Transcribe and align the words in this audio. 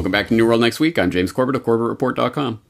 Welcome 0.00 0.12
back 0.12 0.28
to 0.28 0.34
New 0.34 0.46
World 0.46 0.62
next 0.62 0.80
week. 0.80 0.98
I'm 0.98 1.10
James 1.10 1.30
Corbett 1.30 1.56
of 1.56 1.62
CorbettReport.com. 1.62 2.62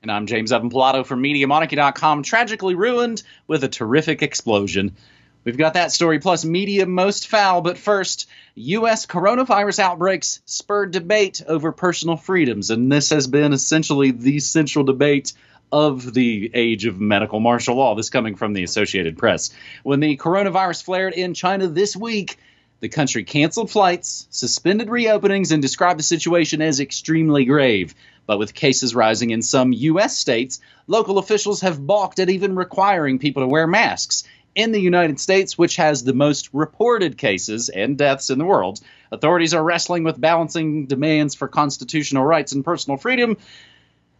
And 0.00 0.10
I'm 0.10 0.26
James 0.26 0.52
Evan 0.52 0.70
Pilato 0.70 1.04
from 1.04 1.22
MediaMonarchy.com, 1.22 2.22
tragically 2.22 2.74
ruined 2.74 3.22
with 3.46 3.62
a 3.62 3.68
terrific 3.68 4.22
explosion. 4.22 4.96
We've 5.44 5.58
got 5.58 5.74
that 5.74 5.92
story 5.92 6.18
plus 6.18 6.46
media 6.46 6.86
most 6.86 7.28
foul, 7.28 7.60
but 7.60 7.76
first, 7.76 8.26
U.S. 8.54 9.04
coronavirus 9.04 9.80
outbreaks 9.80 10.40
spurred 10.46 10.92
debate 10.92 11.42
over 11.46 11.72
personal 11.72 12.16
freedoms, 12.16 12.70
and 12.70 12.90
this 12.90 13.10
has 13.10 13.26
been 13.26 13.52
essentially 13.52 14.10
the 14.10 14.40
central 14.40 14.86
debate 14.86 15.34
of 15.70 16.14
the 16.14 16.50
age 16.54 16.86
of 16.86 16.98
medical 16.98 17.38
martial 17.38 17.76
law. 17.76 17.94
This 17.94 18.08
coming 18.08 18.34
from 18.34 18.54
the 18.54 18.62
Associated 18.62 19.18
Press. 19.18 19.50
When 19.82 20.00
the 20.00 20.16
coronavirus 20.16 20.84
flared 20.84 21.12
in 21.12 21.34
China 21.34 21.66
this 21.66 21.94
week, 21.94 22.38
the 22.82 22.88
country 22.88 23.22
canceled 23.22 23.70
flights, 23.70 24.26
suspended 24.30 24.88
reopenings, 24.88 25.52
and 25.52 25.62
described 25.62 26.00
the 26.00 26.04
situation 26.04 26.60
as 26.60 26.80
extremely 26.80 27.44
grave. 27.44 27.94
But 28.26 28.40
with 28.40 28.54
cases 28.54 28.92
rising 28.92 29.30
in 29.30 29.40
some 29.40 29.72
U.S. 29.72 30.18
states, 30.18 30.60
local 30.88 31.18
officials 31.18 31.60
have 31.60 31.86
balked 31.86 32.18
at 32.18 32.28
even 32.28 32.56
requiring 32.56 33.20
people 33.20 33.44
to 33.44 33.46
wear 33.46 33.68
masks. 33.68 34.24
In 34.56 34.72
the 34.72 34.80
United 34.80 35.20
States, 35.20 35.56
which 35.56 35.76
has 35.76 36.02
the 36.02 36.12
most 36.12 36.50
reported 36.52 37.16
cases 37.16 37.68
and 37.68 37.96
deaths 37.96 38.30
in 38.30 38.40
the 38.40 38.44
world, 38.44 38.80
authorities 39.12 39.54
are 39.54 39.62
wrestling 39.62 40.02
with 40.02 40.20
balancing 40.20 40.86
demands 40.86 41.36
for 41.36 41.46
constitutional 41.46 42.24
rights 42.24 42.50
and 42.50 42.64
personal 42.64 42.96
freedom 42.96 43.36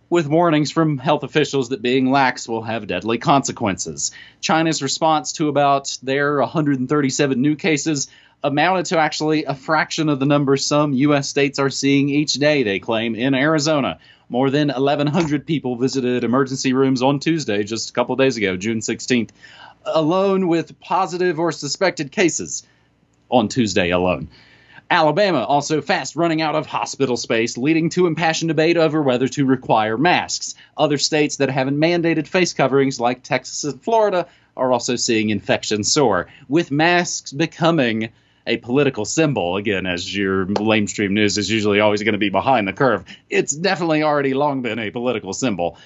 with 0.08 0.28
warnings 0.28 0.70
from 0.70 0.98
health 0.98 1.24
officials 1.24 1.70
that 1.70 1.80
being 1.82 2.10
lax 2.10 2.46
will 2.46 2.62
have 2.62 2.86
deadly 2.86 3.18
consequences. 3.18 4.12
China's 4.40 4.82
response 4.82 5.32
to 5.32 5.48
about 5.48 5.98
their 6.02 6.38
137 6.38 7.40
new 7.40 7.56
cases 7.56 8.08
amounted 8.44 8.86
to 8.86 8.98
actually 8.98 9.44
a 9.44 9.54
fraction 9.54 10.08
of 10.08 10.18
the 10.18 10.26
number 10.26 10.56
some 10.56 10.92
U.S. 10.92 11.28
states 11.28 11.58
are 11.58 11.70
seeing 11.70 12.08
each 12.08 12.34
day, 12.34 12.62
they 12.62 12.78
claim, 12.78 13.14
in 13.14 13.34
Arizona. 13.34 13.98
More 14.28 14.50
than 14.50 14.68
1,100 14.68 15.46
people 15.46 15.76
visited 15.76 16.24
emergency 16.24 16.72
rooms 16.72 17.02
on 17.02 17.20
Tuesday, 17.20 17.62
just 17.62 17.90
a 17.90 17.92
couple 17.92 18.16
days 18.16 18.36
ago, 18.36 18.56
June 18.56 18.80
16th, 18.80 19.30
alone 19.84 20.48
with 20.48 20.80
positive 20.80 21.38
or 21.38 21.52
suspected 21.52 22.10
cases 22.10 22.62
on 23.30 23.48
Tuesday 23.48 23.90
alone. 23.90 24.28
Alabama 24.90 25.42
also 25.44 25.80
fast 25.80 26.16
running 26.16 26.42
out 26.42 26.54
of 26.54 26.66
hospital 26.66 27.16
space, 27.16 27.56
leading 27.56 27.88
to 27.90 28.06
impassioned 28.06 28.48
debate 28.48 28.76
over 28.76 29.00
whether 29.00 29.26
to 29.28 29.46
require 29.46 29.96
masks. 29.96 30.54
Other 30.76 30.98
states 30.98 31.36
that 31.36 31.48
haven't 31.48 31.78
mandated 31.78 32.26
face 32.26 32.52
coverings, 32.52 33.00
like 33.00 33.22
Texas 33.22 33.64
and 33.64 33.82
Florida, 33.82 34.26
are 34.54 34.70
also 34.70 34.96
seeing 34.96 35.30
infections 35.30 35.90
soar, 35.90 36.28
with 36.48 36.70
masks 36.70 37.32
becoming 37.32 38.10
a 38.46 38.56
political 38.58 39.04
symbol. 39.04 39.56
Again, 39.56 39.86
as 39.86 40.14
your 40.14 40.46
lamestream 40.46 41.10
news 41.10 41.38
is 41.38 41.50
usually 41.50 41.80
always 41.80 42.02
going 42.02 42.12
to 42.12 42.18
be 42.18 42.30
behind 42.30 42.66
the 42.66 42.72
curve, 42.72 43.04
it's 43.30 43.54
definitely 43.54 44.02
already 44.02 44.34
long 44.34 44.62
been 44.62 44.78
a 44.78 44.90
political 44.90 45.32
symbol. 45.32 45.78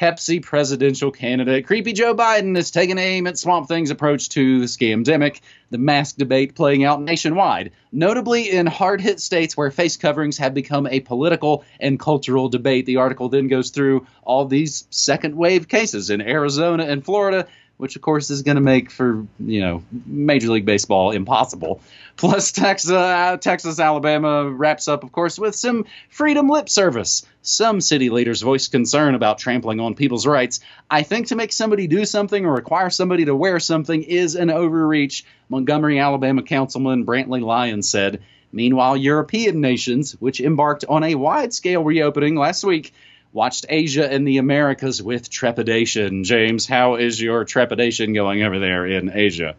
Pepsi 0.00 0.42
presidential 0.42 1.10
candidate 1.10 1.66
Creepy 1.66 1.92
Joe 1.92 2.14
Biden 2.14 2.56
is 2.56 2.70
taking 2.70 2.96
aim 2.96 3.26
at 3.26 3.36
Swamp 3.36 3.68
Thing's 3.68 3.90
approach 3.90 4.30
to 4.30 4.60
the 4.60 4.64
scamdemic, 4.64 5.40
the 5.68 5.76
mask 5.76 6.16
debate 6.16 6.54
playing 6.54 6.84
out 6.84 7.02
nationwide, 7.02 7.72
notably 7.92 8.50
in 8.50 8.66
hard 8.66 9.02
hit 9.02 9.20
states 9.20 9.58
where 9.58 9.70
face 9.70 9.98
coverings 9.98 10.38
have 10.38 10.54
become 10.54 10.86
a 10.86 11.00
political 11.00 11.64
and 11.80 12.00
cultural 12.00 12.48
debate. 12.48 12.86
The 12.86 12.96
article 12.96 13.28
then 13.28 13.48
goes 13.48 13.68
through 13.70 14.06
all 14.22 14.46
these 14.46 14.86
second 14.88 15.36
wave 15.36 15.68
cases 15.68 16.08
in 16.08 16.22
Arizona 16.22 16.84
and 16.84 17.04
Florida 17.04 17.46
which 17.80 17.96
of 17.96 18.02
course 18.02 18.28
is 18.28 18.42
going 18.42 18.56
to 18.56 18.60
make 18.60 18.90
for 18.90 19.26
you 19.38 19.60
know 19.60 19.82
Major 20.06 20.50
League 20.50 20.66
Baseball 20.66 21.10
impossible. 21.10 21.80
Plus, 22.16 22.52
Texas, 22.52 22.90
uh, 22.90 23.38
Texas, 23.40 23.80
Alabama 23.80 24.48
wraps 24.48 24.88
up, 24.88 25.04
of 25.04 25.12
course, 25.12 25.38
with 25.38 25.54
some 25.54 25.86
freedom 26.10 26.48
lip 26.50 26.68
service. 26.68 27.24
Some 27.40 27.80
city 27.80 28.10
leaders 28.10 28.42
voiced 28.42 28.72
concern 28.72 29.14
about 29.14 29.38
trampling 29.38 29.80
on 29.80 29.94
people's 29.94 30.26
rights. 30.26 30.60
I 30.90 31.02
think 31.02 31.28
to 31.28 31.36
make 31.36 31.52
somebody 31.52 31.86
do 31.86 32.04
something 32.04 32.44
or 32.44 32.52
require 32.52 32.90
somebody 32.90 33.24
to 33.24 33.34
wear 33.34 33.58
something 33.58 34.02
is 34.02 34.34
an 34.34 34.50
overreach. 34.50 35.24
Montgomery, 35.48 35.98
Alabama 35.98 36.42
Councilman 36.42 37.06
Brantley 37.06 37.40
Lyons 37.40 37.88
said. 37.88 38.22
Meanwhile, 38.52 38.98
European 38.98 39.60
nations, 39.60 40.12
which 40.20 40.40
embarked 40.40 40.84
on 40.88 41.04
a 41.04 41.14
wide 41.14 41.54
scale 41.54 41.84
reopening 41.84 42.34
last 42.34 42.64
week, 42.64 42.92
watched 43.32 43.66
Asia 43.68 44.10
and 44.10 44.26
the 44.26 44.38
Americas 44.38 45.02
with 45.02 45.30
trepidation. 45.30 46.24
James, 46.24 46.66
how 46.66 46.96
is 46.96 47.20
your 47.20 47.44
trepidation 47.44 48.12
going 48.12 48.42
over 48.42 48.58
there 48.58 48.86
in 48.86 49.10
Asia? 49.12 49.54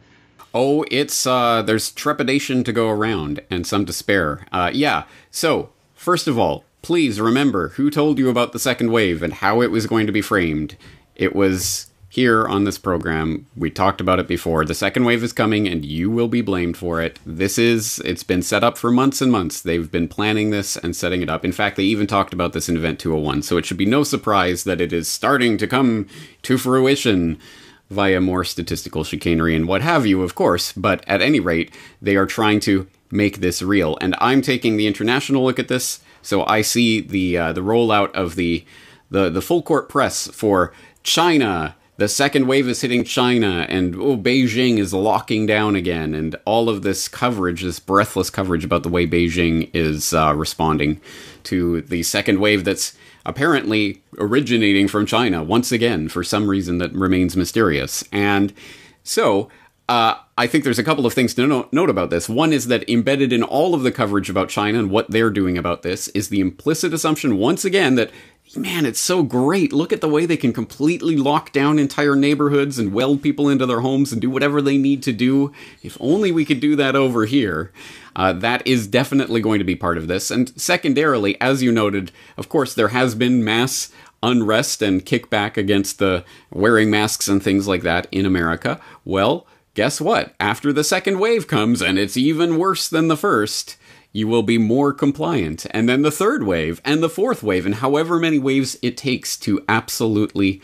Oh, 0.54 0.86
it's 0.92 1.26
uh, 1.26 1.62
there's 1.62 1.92
trepidation 1.92 2.64
to 2.66 2.74
go 2.74 2.90
around 2.90 3.42
and 3.50 3.66
some 3.66 3.86
despair. 3.86 4.46
Uh, 4.52 4.72
yeah. 4.74 5.04
So 5.30 5.70
first 5.96 6.28
of 6.28 6.38
all, 6.38 6.66
please 6.82 7.22
remember 7.22 7.70
who 7.70 7.90
told 7.90 8.18
you 8.18 8.30
about 8.30 8.52
the 8.52 8.60
second 8.60 8.92
wave 8.92 9.24
and 9.24 9.34
how 9.34 9.62
it 9.62 9.72
was 9.72 9.88
going 9.88 10.08
to 10.08 10.12
be 10.12 10.22
framed. 10.22 10.76
It 11.16 11.36
was 11.36 11.91
here 12.12 12.46
on 12.46 12.66
this 12.66 12.78
program. 12.78 13.48
We 13.56 13.70
talked 13.70 14.02
about 14.02 14.20
it 14.20 14.28
before. 14.28 14.66
The 14.66 14.74
second 14.74 15.06
wave 15.06 15.24
is 15.24 15.32
coming 15.32 15.66
and 15.66 15.86
you 15.86 16.10
will 16.10 16.28
be 16.28 16.42
blamed 16.42 16.76
for 16.76 17.02
it. 17.02 17.20
This 17.26 17.58
is, 17.58 18.00
it's 18.04 18.24
been 18.24 18.44
set 18.44 18.66
up 18.66 18.78
for 18.78 18.92
months 18.92 19.22
and 19.22 19.32
months. 19.32 19.62
They've 19.62 19.90
been 19.90 20.10
planning 20.10 20.50
this 20.50 20.76
and 20.76 20.94
setting 20.94 21.22
it 21.22 21.30
up. 21.30 21.46
In 21.46 21.54
fact, 21.54 21.78
they 21.78 21.84
even 21.84 22.08
talked 22.08 22.34
about 22.34 22.52
this 22.52 22.68
in 22.68 22.76
Event 22.76 23.00
201, 23.00 23.44
so 23.44 23.56
it 23.56 23.66
should 23.66 23.78
be 23.78 23.86
no 23.86 24.04
surprise 24.04 24.66
that 24.66 24.82
it 24.82 24.92
is 24.92 25.08
starting 25.08 25.58
to 25.58 25.68
come 25.68 26.06
to 26.42 26.58
fruition 26.58 27.40
via 27.90 28.20
more 28.20 28.44
statistical 28.44 29.06
chicanery 29.06 29.56
and 29.56 29.70
what 29.70 29.82
have 29.82 30.06
you, 30.06 30.22
of 30.22 30.36
course. 30.36 30.74
But 30.74 31.08
at 31.08 31.22
any 31.22 31.40
rate, 31.40 31.74
they 32.02 32.18
are 32.18 32.26
trying 32.26 32.60
to 32.62 32.88
make 33.10 33.38
this 33.38 33.62
real. 33.62 33.98
And 34.02 34.16
I'm 34.20 34.42
taking 34.42 34.76
the 34.76 34.88
international 34.88 35.46
look 35.46 35.60
at 35.60 35.70
this, 35.70 36.02
so 36.22 36.46
I 36.46 36.62
see 36.62 37.00
the 37.00 37.38
uh, 37.38 37.54
the 37.54 37.62
rollout 37.62 38.12
of 38.12 38.36
the 38.36 38.66
the 39.10 39.30
the 39.30 39.42
full 39.42 39.62
court 39.62 39.88
press 39.88 40.28
for 40.28 40.74
China, 41.04 41.76
the 42.02 42.08
second 42.08 42.48
wave 42.48 42.68
is 42.68 42.82
hitting 42.82 43.04
China, 43.04 43.68
and 43.70 43.96
oh, 43.96 44.18
Beijing 44.18 44.80
is 44.80 44.92
locking 44.92 45.46
down 45.46 45.76
again, 45.76 46.16
and 46.16 46.36
all 46.46 46.68
of 46.68 46.82
this 46.82 47.08
coverage, 47.08 47.62
this 47.62 47.80
breathless 47.80 48.32
coverage 48.32 48.66
about 48.66 48.82
the 48.82 48.90
way 48.90 49.06
Beijing 49.06 49.70
is 49.72 50.12
uh, 50.12 50.34
responding 50.36 51.00
to 51.44 51.82
the 51.82 52.02
second 52.02 52.40
wave 52.40 52.66
that's 52.66 52.98
apparently 53.24 54.02
originating 54.18 54.88
from 54.88 55.06
China 55.06 55.44
once 55.44 55.72
again 55.72 56.10
for 56.10 56.24
some 56.24 56.48
reason 56.48 56.80
that 56.80 56.92
remains 56.94 57.38
mysterious. 57.38 58.04
And 58.12 58.52
so, 59.04 59.52
uh, 59.88 60.16
I 60.40 60.48
think 60.48 60.64
there's 60.64 60.80
a 60.80 60.84
couple 60.84 61.06
of 61.06 61.14
things 61.14 61.36
to 61.36 61.68
note 61.72 61.90
about 61.90 62.10
this. 62.10 62.28
One 62.28 62.52
is 62.52 62.66
that 62.66 62.90
embedded 62.90 63.32
in 63.32 63.44
all 63.44 63.76
of 63.76 63.84
the 63.84 63.92
coverage 63.92 64.28
about 64.28 64.50
China 64.50 64.80
and 64.80 64.90
what 64.90 65.12
they're 65.12 65.30
doing 65.30 65.56
about 65.56 65.84
this 65.84 66.08
is 66.10 66.30
the 66.30 66.40
implicit 66.40 66.94
assumption, 66.94 67.38
once 67.38 67.64
again, 67.64 67.94
that 67.94 68.10
man, 68.56 68.86
it's 68.86 69.00
so 69.00 69.24
great. 69.24 69.72
Look 69.72 69.94
at 69.94 70.02
the 70.02 70.10
way 70.10 70.26
they 70.26 70.38
can 70.38 70.54
completely 70.54 71.16
lock 71.16 71.52
down 71.52 71.80
entire 71.80 72.16
neighborhoods 72.16 72.78
and 72.80 72.94
weld 72.94 73.22
people 73.22 73.50
into 73.50 73.66
their 73.66 73.82
homes 73.82 74.12
and 74.12 74.22
do 74.22 74.30
whatever 74.30 74.62
they 74.62 74.78
need 74.78 75.04
to 75.04 75.14
do. 75.14 75.52
If 75.84 75.98
only 76.00 76.32
we 76.32 76.46
could 76.46 76.60
do 76.60 76.76
that 76.76 76.96
over 76.96 77.26
here. 77.26 77.72
Uh, 78.16 78.34
that 78.34 78.66
is 78.68 78.88
definitely 78.88 79.42
going 79.42 79.60
to 79.60 79.66
be 79.66 79.76
part 79.76 79.98
of 79.98 80.08
this. 80.08 80.32
And 80.32 80.50
secondarily, 80.60 81.40
as 81.40 81.64
you 81.64 81.72
noted, 81.72 82.12
of 82.38 82.50
course, 82.50 82.74
there 82.74 82.90
has 82.90 83.16
been 83.16 83.44
mass 83.44 83.92
unrest 84.24 84.82
and 84.82 85.06
kickback 85.06 85.58
against 85.58 86.00
the 86.00 86.24
wearing 86.52 86.92
masks 86.92 87.28
and 87.28 87.42
things 87.42 87.68
like 87.68 87.82
that 87.82 88.08
in 88.12 88.26
America. 88.26 88.80
Well, 89.06 89.48
guess 89.74 90.02
what? 90.02 90.36
After 90.40 90.74
the 90.74 90.84
second 90.84 91.20
wave 91.20 91.48
comes, 91.48 91.82
and 91.82 91.98
it's 91.98 92.18
even 92.18 92.58
worse 92.58 92.88
than 92.90 93.08
the 93.08 93.18
first, 93.18 93.78
you 94.12 94.28
will 94.28 94.44
be 94.44 94.58
more 94.58 94.94
compliant. 94.94 95.66
And 95.72 95.88
then 95.88 96.02
the 96.02 96.12
third 96.12 96.44
wave 96.44 96.82
and 96.84 97.02
the 97.02 97.10
fourth 97.10 97.44
wave, 97.44 97.66
and 97.66 97.76
however 97.76 98.20
many 98.20 98.40
waves 98.40 98.78
it 98.82 98.98
takes 98.98 99.38
to 99.38 99.64
absolutely 99.70 100.62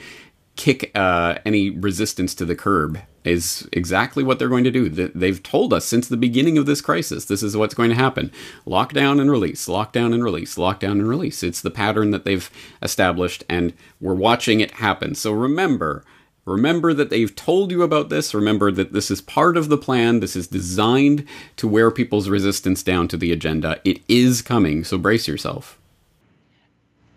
kick 0.55 0.91
uh, 0.95 1.37
any 1.45 1.69
resistance 1.69 2.33
to 2.35 2.45
the 2.45 2.55
curb 2.55 2.99
is 3.23 3.67
exactly 3.73 4.23
what 4.23 4.39
they're 4.39 4.49
going 4.49 4.63
to 4.63 4.71
do. 4.71 4.89
They've 4.89 5.43
told 5.43 5.73
us 5.73 5.85
since 5.85 6.07
the 6.07 6.17
beginning 6.17 6.57
of 6.57 6.65
this 6.65 6.81
crisis, 6.81 7.25
this 7.25 7.43
is 7.43 7.57
what's 7.57 7.75
going 7.75 7.89
to 7.89 7.95
happen. 7.95 8.31
Lockdown 8.65 9.19
and 9.19 9.29
release, 9.29 9.67
lockdown 9.67 10.13
and 10.13 10.23
release, 10.23 10.55
lockdown 10.55 10.93
and 10.93 11.07
release. 11.07 11.43
It's 11.43 11.61
the 11.61 11.69
pattern 11.69 12.11
that 12.11 12.25
they've 12.25 12.49
established, 12.81 13.43
and 13.49 13.73
we're 13.99 14.13
watching 14.13 14.61
it 14.61 14.71
happen. 14.71 15.13
So 15.13 15.31
remember, 15.31 16.03
Remember 16.47 16.93
that 16.93 17.09
they've 17.09 17.35
told 17.35 17.71
you 17.71 17.83
about 17.83 18.07
this. 18.07 18.33
Remember 18.33 18.71
that 18.71 18.93
this 18.93 19.11
is 19.11 19.19
part 19.19 19.57
of 19.57 19.67
the 19.67 19.77
plan. 19.77 20.21
This 20.21 20.33
is 20.33 20.47
designed 20.47 21.25
to 21.57 21.67
wear 21.67 21.91
people's 21.91 22.29
resistance 22.29 22.81
down 22.81 23.09
to 23.09 23.17
the 23.17 23.33
agenda. 23.33 23.81
It 23.83 24.01
is 24.07 24.41
coming, 24.41 24.85
so 24.85 24.97
brace 24.97 25.27
yourself. 25.27 25.77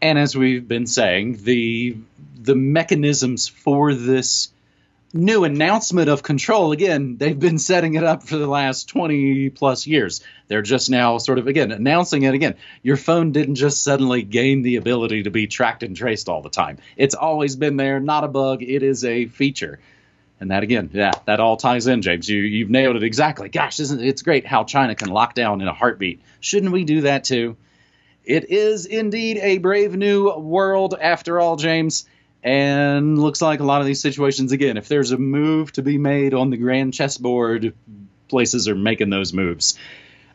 And 0.03 0.19
as 0.19 0.37
we've 0.37 0.67
been 0.67 0.89
saying, 0.89 1.45
the 1.45 1.97
the 2.43 2.57
mechanisms 2.57 3.47
for 3.47 3.95
this 3.95 4.49
new 5.13 5.45
announcement 5.45 6.09
of 6.09 6.23
control. 6.23 6.73
Again 6.73 7.17
they've 7.17 7.39
been 7.39 7.59
setting 7.59 7.95
it 7.95 8.05
up 8.05 8.23
for 8.23 8.37
the 8.37 8.47
last 8.47 8.89
20 8.89 9.51
plus 9.51 9.87
years. 9.87 10.23
They're 10.49 10.63
just 10.63 10.91
now 10.91 11.19
sort 11.19 11.39
of 11.39 11.47
again 11.47 11.73
announcing 11.73 12.23
it 12.23 12.35
again. 12.35 12.57
Your 12.83 12.97
phone 12.97 13.33
didn't 13.33 13.57
just 13.57 13.83
suddenly 13.83 14.23
gain 14.23 14.63
the 14.63 14.77
ability 14.77 15.25
to 15.25 15.31
be 15.31 15.47
tracked 15.47 15.83
and 15.83 15.97
traced 15.97 16.29
all 16.29 16.43
the 16.43 16.51
time. 16.51 16.79
It's 16.97 17.15
always 17.15 17.57
been 17.57 17.77
there 17.77 18.01
not 18.01 18.25
a 18.25 18.29
bug. 18.29 18.63
It 18.63 18.83
is 18.83 19.05
a 19.05 19.27
feature. 19.27 19.81
And 20.39 20.51
that 20.51 20.63
again 20.63 20.91
yeah 20.93 21.13
that 21.27 21.41
all 21.41 21.57
ties 21.57 21.87
in 21.87 22.03
james. 22.03 22.29
You 22.29 22.41
you've 22.41 22.71
nailed 22.71 22.97
it 22.97 23.03
exactly. 23.03 23.49
Gosh 23.49 23.81
isn't 23.81 24.01
it, 24.01 24.07
it's 24.07 24.23
great 24.23 24.47
how 24.47 24.65
china 24.65 24.95
can 24.95 25.09
lock 25.09 25.35
down 25.35 25.61
in 25.61 25.69
a 25.69 25.75
heartbeat. 25.75 26.21
Shouldn't 26.41 26.73
we 26.73 26.85
do 26.85 27.03
that 27.03 27.25
too? 27.25 27.57
It 28.25 28.51
is 28.51 28.87
indeed 28.87 29.39
a 29.39 29.59
brave 29.59 29.97
new 29.97 30.31
world 30.33 30.95
after 31.01 31.41
all, 31.41 31.57
James. 31.57 32.07
And 32.43 33.19
looks 33.19 33.43
like 33.43 33.61
a 33.61 33.65
lot 33.65 33.81
of 33.81 33.87
these 33.87 34.01
situations, 34.01 34.53
again, 34.53 34.77
if 34.77 34.89
there's 34.89 35.13
a 35.13 35.19
move 35.19 35.73
to 35.73 35.83
be 35.83 35.99
made 35.99 36.33
on 36.33 36.51
the 36.51 36.57
grand 36.57 36.95
chessboard, 36.95 37.75
places 38.29 38.69
are 38.69 38.75
making 38.75 39.11
those 39.11 39.33
moves. 39.33 39.79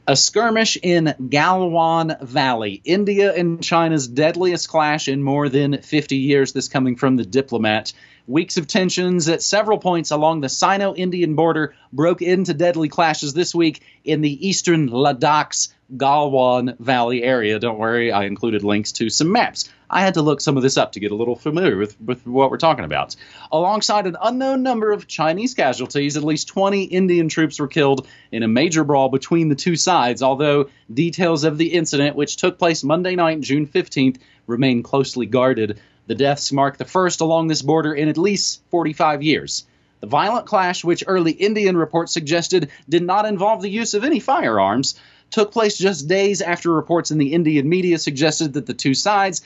A 0.07 0.15
skirmish 0.15 0.77
in 0.83 1.15
Galwan 1.19 2.21
Valley, 2.21 2.79
India 2.85 3.33
and 3.33 3.63
China's 3.63 4.07
deadliest 4.07 4.69
clash 4.69 5.07
in 5.07 5.23
more 5.23 5.49
than 5.49 5.81
50 5.81 6.17
years. 6.17 6.53
This 6.53 6.67
coming 6.67 6.95
from 6.95 7.15
the 7.15 7.25
diplomat. 7.25 7.91
Weeks 8.27 8.57
of 8.57 8.67
tensions 8.67 9.27
at 9.29 9.41
several 9.41 9.79
points 9.79 10.11
along 10.11 10.41
the 10.41 10.49
Sino 10.49 10.93
Indian 10.93 11.33
border 11.33 11.73
broke 11.91 12.21
into 12.21 12.53
deadly 12.53 12.87
clashes 12.87 13.33
this 13.33 13.55
week 13.55 13.81
in 14.03 14.21
the 14.21 14.47
eastern 14.47 14.89
Ladakh's 14.89 15.74
Galwan 15.95 16.77
Valley 16.79 17.23
area. 17.23 17.59
Don't 17.59 17.77
worry, 17.77 18.11
I 18.11 18.25
included 18.25 18.63
links 18.63 18.91
to 18.93 19.09
some 19.09 19.31
maps. 19.31 19.69
I 19.89 20.01
had 20.01 20.15
to 20.15 20.23
look 20.23 20.41
some 20.41 20.57
of 20.57 20.63
this 20.63 20.77
up 20.77 20.93
to 20.93 20.99
get 20.99 21.11
a 21.11 21.15
little 21.15 21.35
familiar 21.35 21.77
with, 21.77 21.99
with 22.01 22.25
what 22.25 22.49
we're 22.49 22.57
talking 22.57 22.85
about. 22.85 23.15
Alongside 23.51 24.07
an 24.07 24.17
unknown 24.21 24.63
number 24.63 24.91
of 24.91 25.07
Chinese 25.07 25.53
casualties, 25.53 26.17
at 26.17 26.23
least 26.23 26.47
20 26.47 26.85
Indian 26.85 27.29
troops 27.29 27.59
were 27.59 27.67
killed 27.67 28.07
in 28.31 28.41
a 28.41 28.47
major 28.47 28.83
brawl 28.83 29.09
between 29.09 29.49
the 29.49 29.55
two 29.55 29.75
sides, 29.75 30.23
although 30.23 30.69
details 30.91 31.43
of 31.43 31.57
the 31.57 31.67
incident, 31.67 32.15
which 32.15 32.37
took 32.37 32.57
place 32.57 32.83
Monday 32.83 33.15
night, 33.15 33.41
June 33.41 33.67
15th, 33.67 34.17
remain 34.47 34.81
closely 34.81 35.27
guarded. 35.27 35.79
The 36.07 36.15
deaths 36.15 36.51
mark 36.51 36.77
the 36.77 36.85
first 36.85 37.21
along 37.21 37.47
this 37.47 37.61
border 37.61 37.93
in 37.93 38.09
at 38.09 38.17
least 38.17 38.61
45 38.71 39.21
years. 39.21 39.65
The 40.01 40.07
violent 40.07 40.45
clash, 40.45 40.83
which 40.83 41.03
early 41.07 41.31
Indian 41.31 41.77
reports 41.77 42.13
suggested 42.13 42.69
did 42.87 43.01
not 43.01 43.25
involve 43.25 43.61
the 43.61 43.69
use 43.69 43.93
of 43.93 44.03
any 44.03 44.19
firearms, 44.19 44.95
took 45.31 45.51
place 45.51 45.77
just 45.77 46.07
days 46.07 46.41
after 46.41 46.71
reports 46.71 47.11
in 47.11 47.17
the 47.17 47.33
Indian 47.33 47.67
media 47.67 47.97
suggested 47.97 48.53
that 48.53 48.65
the 48.65 48.73
two 48.73 48.93
sides 48.93 49.41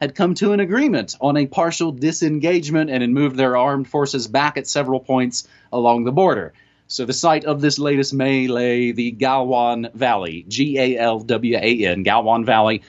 had 0.00 0.14
come 0.14 0.34
to 0.34 0.52
an 0.52 0.60
agreement 0.60 1.16
on 1.20 1.36
a 1.36 1.46
partial 1.46 1.92
disengagement 1.92 2.90
and 2.90 3.02
had 3.02 3.10
moved 3.10 3.36
their 3.36 3.56
armed 3.56 3.88
forces 3.88 4.28
back 4.28 4.56
at 4.56 4.66
several 4.66 5.00
points 5.00 5.46
along 5.72 6.04
the 6.04 6.12
border. 6.12 6.52
So 6.86 7.04
the 7.04 7.12
site 7.12 7.44
of 7.44 7.60
this 7.60 7.78
latest 7.78 8.14
melee, 8.14 8.92
the 8.92 9.12
Galwan 9.12 9.92
Valley, 9.92 10.44
G 10.48 10.78
A 10.78 10.98
L 10.98 11.20
W 11.20 11.56
A 11.56 11.86
N, 11.86 12.04
Galwan 12.04 12.46
Valley, 12.46 12.82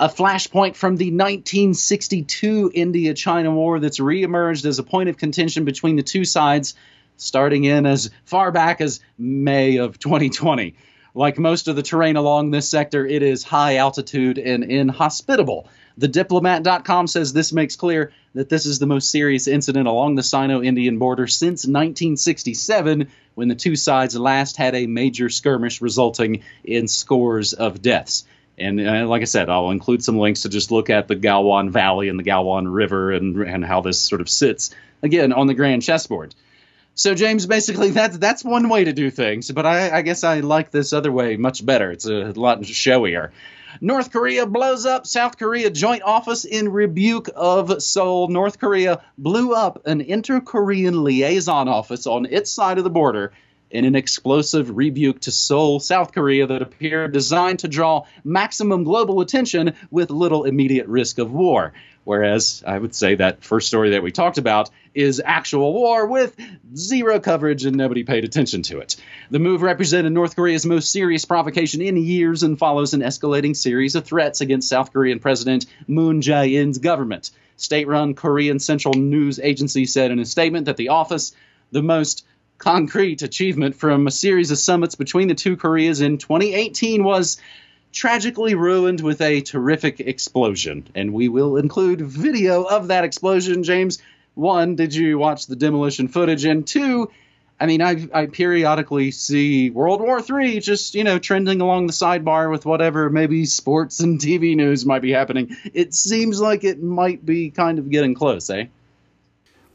a 0.00 0.08
flashpoint 0.08 0.74
from 0.74 0.96
the 0.96 1.12
1962 1.12 2.72
India 2.74 3.14
China 3.14 3.52
War 3.52 3.78
that's 3.78 4.00
reemerged 4.00 4.64
as 4.64 4.80
a 4.80 4.82
point 4.82 5.08
of 5.08 5.16
contention 5.16 5.64
between 5.64 5.94
the 5.94 6.02
two 6.02 6.24
sides, 6.24 6.74
starting 7.16 7.62
in 7.62 7.86
as 7.86 8.10
far 8.24 8.50
back 8.50 8.80
as 8.80 9.00
May 9.16 9.76
of 9.76 10.00
2020. 10.00 10.74
Like 11.14 11.38
most 11.38 11.68
of 11.68 11.76
the 11.76 11.82
terrain 11.82 12.16
along 12.16 12.50
this 12.50 12.68
sector, 12.68 13.06
it 13.06 13.22
is 13.22 13.44
high 13.44 13.76
altitude 13.76 14.36
and 14.36 14.64
inhospitable. 14.64 15.68
TheDiplomat.com 15.98 17.06
says 17.06 17.32
this 17.32 17.52
makes 17.52 17.76
clear 17.76 18.12
that 18.34 18.48
this 18.48 18.66
is 18.66 18.80
the 18.80 18.86
most 18.86 19.12
serious 19.12 19.46
incident 19.46 19.86
along 19.86 20.16
the 20.16 20.24
Sino 20.24 20.60
Indian 20.60 20.98
border 20.98 21.28
since 21.28 21.66
1967, 21.66 23.08
when 23.36 23.46
the 23.46 23.54
two 23.54 23.76
sides 23.76 24.16
last 24.16 24.56
had 24.56 24.74
a 24.74 24.88
major 24.88 25.28
skirmish 25.28 25.80
resulting 25.80 26.42
in 26.64 26.88
scores 26.88 27.52
of 27.52 27.80
deaths. 27.80 28.24
And 28.58 28.80
uh, 28.80 29.06
like 29.06 29.22
I 29.22 29.26
said, 29.26 29.48
I'll 29.48 29.70
include 29.70 30.02
some 30.02 30.18
links 30.18 30.42
to 30.42 30.48
just 30.48 30.72
look 30.72 30.90
at 30.90 31.06
the 31.06 31.16
Galwan 31.16 31.70
Valley 31.70 32.08
and 32.08 32.18
the 32.18 32.24
Galwan 32.24 32.72
River 32.72 33.12
and, 33.12 33.36
and 33.42 33.64
how 33.64 33.80
this 33.80 34.00
sort 34.00 34.20
of 34.20 34.28
sits, 34.28 34.70
again, 35.00 35.32
on 35.32 35.46
the 35.46 35.54
grand 35.54 35.82
chessboard. 35.82 36.34
So 36.96 37.14
James, 37.14 37.46
basically 37.46 37.90
that's 37.90 38.18
that's 38.18 38.44
one 38.44 38.68
way 38.68 38.84
to 38.84 38.92
do 38.92 39.10
things, 39.10 39.50
but 39.50 39.66
I, 39.66 39.98
I, 39.98 40.02
guess 40.02 40.22
I 40.22 40.40
like 40.40 40.70
this 40.70 40.92
other 40.92 41.10
way 41.10 41.36
much 41.36 41.64
better. 41.64 41.90
It's 41.90 42.06
a 42.06 42.32
lot 42.32 42.60
showier. 42.62 43.30
North 43.80 44.12
Korea 44.12 44.46
blows 44.46 44.86
up 44.86 45.04
South 45.04 45.36
Korea 45.36 45.70
joint 45.70 46.02
office 46.04 46.44
in 46.44 46.68
rebuke 46.68 47.28
of 47.34 47.82
Seoul. 47.82 48.28
North 48.28 48.60
Korea 48.60 49.02
blew 49.18 49.52
up 49.52 49.86
an 49.86 50.00
inter-Korean 50.00 51.02
liaison 51.02 51.66
office 51.66 52.06
on 52.06 52.26
its 52.26 52.52
side 52.52 52.78
of 52.78 52.84
the 52.84 52.90
border 52.90 53.32
in 53.74 53.84
an 53.84 53.96
explosive 53.96 54.76
rebuke 54.76 55.20
to 55.22 55.32
Seoul, 55.32 55.80
South 55.80 56.12
Korea 56.12 56.46
that 56.46 56.62
appeared 56.62 57.12
designed 57.12 57.58
to 57.58 57.68
draw 57.68 58.06
maximum 58.22 58.84
global 58.84 59.20
attention 59.20 59.74
with 59.90 60.10
little 60.10 60.44
immediate 60.44 60.86
risk 60.86 61.18
of 61.18 61.32
war. 61.32 61.72
Whereas 62.04 62.62
I 62.64 62.78
would 62.78 62.94
say 62.94 63.16
that 63.16 63.42
first 63.42 63.66
story 63.66 63.90
that 63.90 64.02
we 64.02 64.12
talked 64.12 64.38
about 64.38 64.70
is 64.94 65.20
actual 65.24 65.72
war 65.72 66.06
with 66.06 66.36
zero 66.76 67.18
coverage 67.18 67.64
and 67.64 67.76
nobody 67.76 68.04
paid 68.04 68.24
attention 68.24 68.62
to 68.62 68.78
it. 68.78 68.94
The 69.30 69.40
move 69.40 69.62
represented 69.62 70.12
North 70.12 70.36
Korea's 70.36 70.64
most 70.64 70.92
serious 70.92 71.24
provocation 71.24 71.82
in 71.82 71.96
years 71.96 72.44
and 72.44 72.56
follows 72.56 72.94
an 72.94 73.00
escalating 73.00 73.56
series 73.56 73.96
of 73.96 74.04
threats 74.04 74.40
against 74.40 74.68
South 74.68 74.92
Korean 74.92 75.18
President 75.18 75.66
Moon 75.88 76.20
Jae 76.20 76.52
in's 76.52 76.78
government. 76.78 77.32
State 77.56 77.88
run 77.88 78.14
Korean 78.14 78.60
Central 78.60 78.94
News 78.94 79.40
Agency 79.40 79.86
said 79.86 80.12
in 80.12 80.20
a 80.20 80.24
statement 80.24 80.66
that 80.66 80.76
the 80.76 80.90
office, 80.90 81.34
the 81.72 81.82
most 81.82 82.24
concrete 82.58 83.22
achievement 83.22 83.74
from 83.74 84.06
a 84.06 84.10
series 84.10 84.50
of 84.50 84.58
summits 84.58 84.94
between 84.94 85.28
the 85.28 85.34
two 85.34 85.56
Koreas 85.56 86.00
in 86.00 86.18
2018 86.18 87.04
was 87.04 87.38
tragically 87.92 88.54
ruined 88.54 89.00
with 89.00 89.20
a 89.20 89.40
terrific 89.40 90.00
explosion. 90.00 90.86
And 90.94 91.12
we 91.12 91.28
will 91.28 91.56
include 91.56 92.00
video 92.00 92.64
of 92.64 92.88
that 92.88 93.04
explosion. 93.04 93.62
James, 93.62 93.98
one, 94.34 94.76
did 94.76 94.94
you 94.94 95.18
watch 95.18 95.46
the 95.46 95.56
demolition 95.56 96.08
footage? 96.08 96.44
And 96.44 96.66
two, 96.66 97.10
I 97.58 97.66
mean, 97.66 97.80
I, 97.82 98.08
I 98.12 98.26
periodically 98.26 99.12
see 99.12 99.70
World 99.70 100.00
War 100.00 100.20
III 100.20 100.58
just, 100.60 100.94
you 100.96 101.04
know, 101.04 101.18
trending 101.18 101.60
along 101.60 101.86
the 101.86 101.92
sidebar 101.92 102.50
with 102.50 102.66
whatever 102.66 103.10
maybe 103.10 103.46
sports 103.46 104.00
and 104.00 104.18
TV 104.18 104.56
news 104.56 104.84
might 104.84 105.02
be 105.02 105.12
happening. 105.12 105.56
It 105.72 105.94
seems 105.94 106.40
like 106.40 106.64
it 106.64 106.82
might 106.82 107.24
be 107.24 107.50
kind 107.50 107.78
of 107.78 107.90
getting 107.90 108.14
close, 108.14 108.50
eh? 108.50 108.66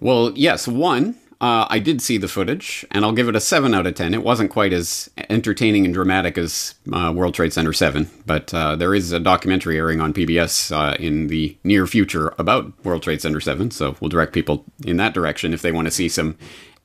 Well, 0.02 0.34
yes. 0.36 0.68
One, 0.68 1.16
uh, 1.42 1.66
I 1.70 1.80
did 1.80 2.02
see 2.02 2.18
the 2.18 2.28
footage, 2.28 2.86
and 2.92 3.06
I'll 3.06 3.14
give 3.14 3.30
it 3.30 3.36
a 3.36 3.40
7 3.40 3.74
out 3.74 3.88
of 3.88 3.96
10. 3.96 4.14
It 4.14 4.24
wasn't 4.24 4.52
quite 4.52 4.74
as 4.74 5.10
entertaining 5.30 5.86
and 5.86 5.94
dramatic 5.94 6.38
as 6.38 6.76
uh, 6.92 7.14
World 7.16 7.34
Trade 7.34 7.54
Center 7.54 7.72
7, 7.72 8.10
but 8.26 8.54
uh, 8.54 8.76
there 8.76 8.94
is 8.94 9.14
a 9.14 9.22
documentary 9.22 9.78
airing 9.78 10.02
on 10.02 10.14
PBS 10.14 10.76
uh, 10.76 10.98
in 11.00 11.28
the 11.28 11.58
near 11.64 11.88
future 11.88 12.34
about 12.38 12.74
World 12.84 13.04
Trade 13.04 13.22
Center 13.22 13.40
7, 13.40 13.72
so 13.72 13.96
we'll 14.02 14.10
direct 14.10 14.34
people 14.34 14.66
in 14.86 14.98
that 14.98 15.14
direction 15.14 15.54
if 15.54 15.62
they 15.62 15.72
want 15.72 15.88
to 15.88 15.92
see 15.92 16.10
some 16.10 16.38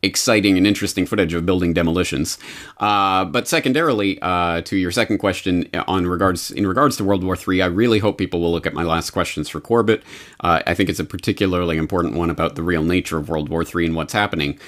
exciting 0.04 0.56
and 0.56 0.66
interesting 0.66 1.06
footage 1.06 1.34
of 1.34 1.46
building 1.46 1.72
demolitions. 1.72 2.38
Uh, 2.78 3.24
but 3.24 3.48
secondarily, 3.48 4.18
uh, 4.22 4.60
to 4.62 4.76
your 4.76 4.90
second 4.90 5.18
question 5.18 5.68
on 5.88 6.06
regards 6.06 6.50
in 6.50 6.66
regards 6.66 6.96
to 6.98 7.04
World 7.04 7.24
War 7.24 7.36
III, 7.36 7.62
I 7.62 7.66
really 7.66 7.98
hope 7.98 8.18
people 8.18 8.40
will 8.40 8.52
look 8.52 8.66
at 8.66 8.74
my 8.74 8.84
last 8.84 9.10
questions 9.10 9.48
for 9.48 9.60
Corbett. 9.60 10.02
Uh, 10.40 10.62
I 10.66 10.74
think 10.74 10.88
it's 10.88 11.00
a 11.00 11.04
particularly 11.04 11.76
important 11.76 12.14
one 12.14 12.30
about 12.30 12.54
the 12.54 12.62
real 12.62 12.84
nature 12.84 13.18
of 13.18 13.28
World 13.28 13.48
War 13.48 13.64
III 13.64 13.86
and 13.86 13.96
what's 13.96 14.12
happening. 14.12 14.58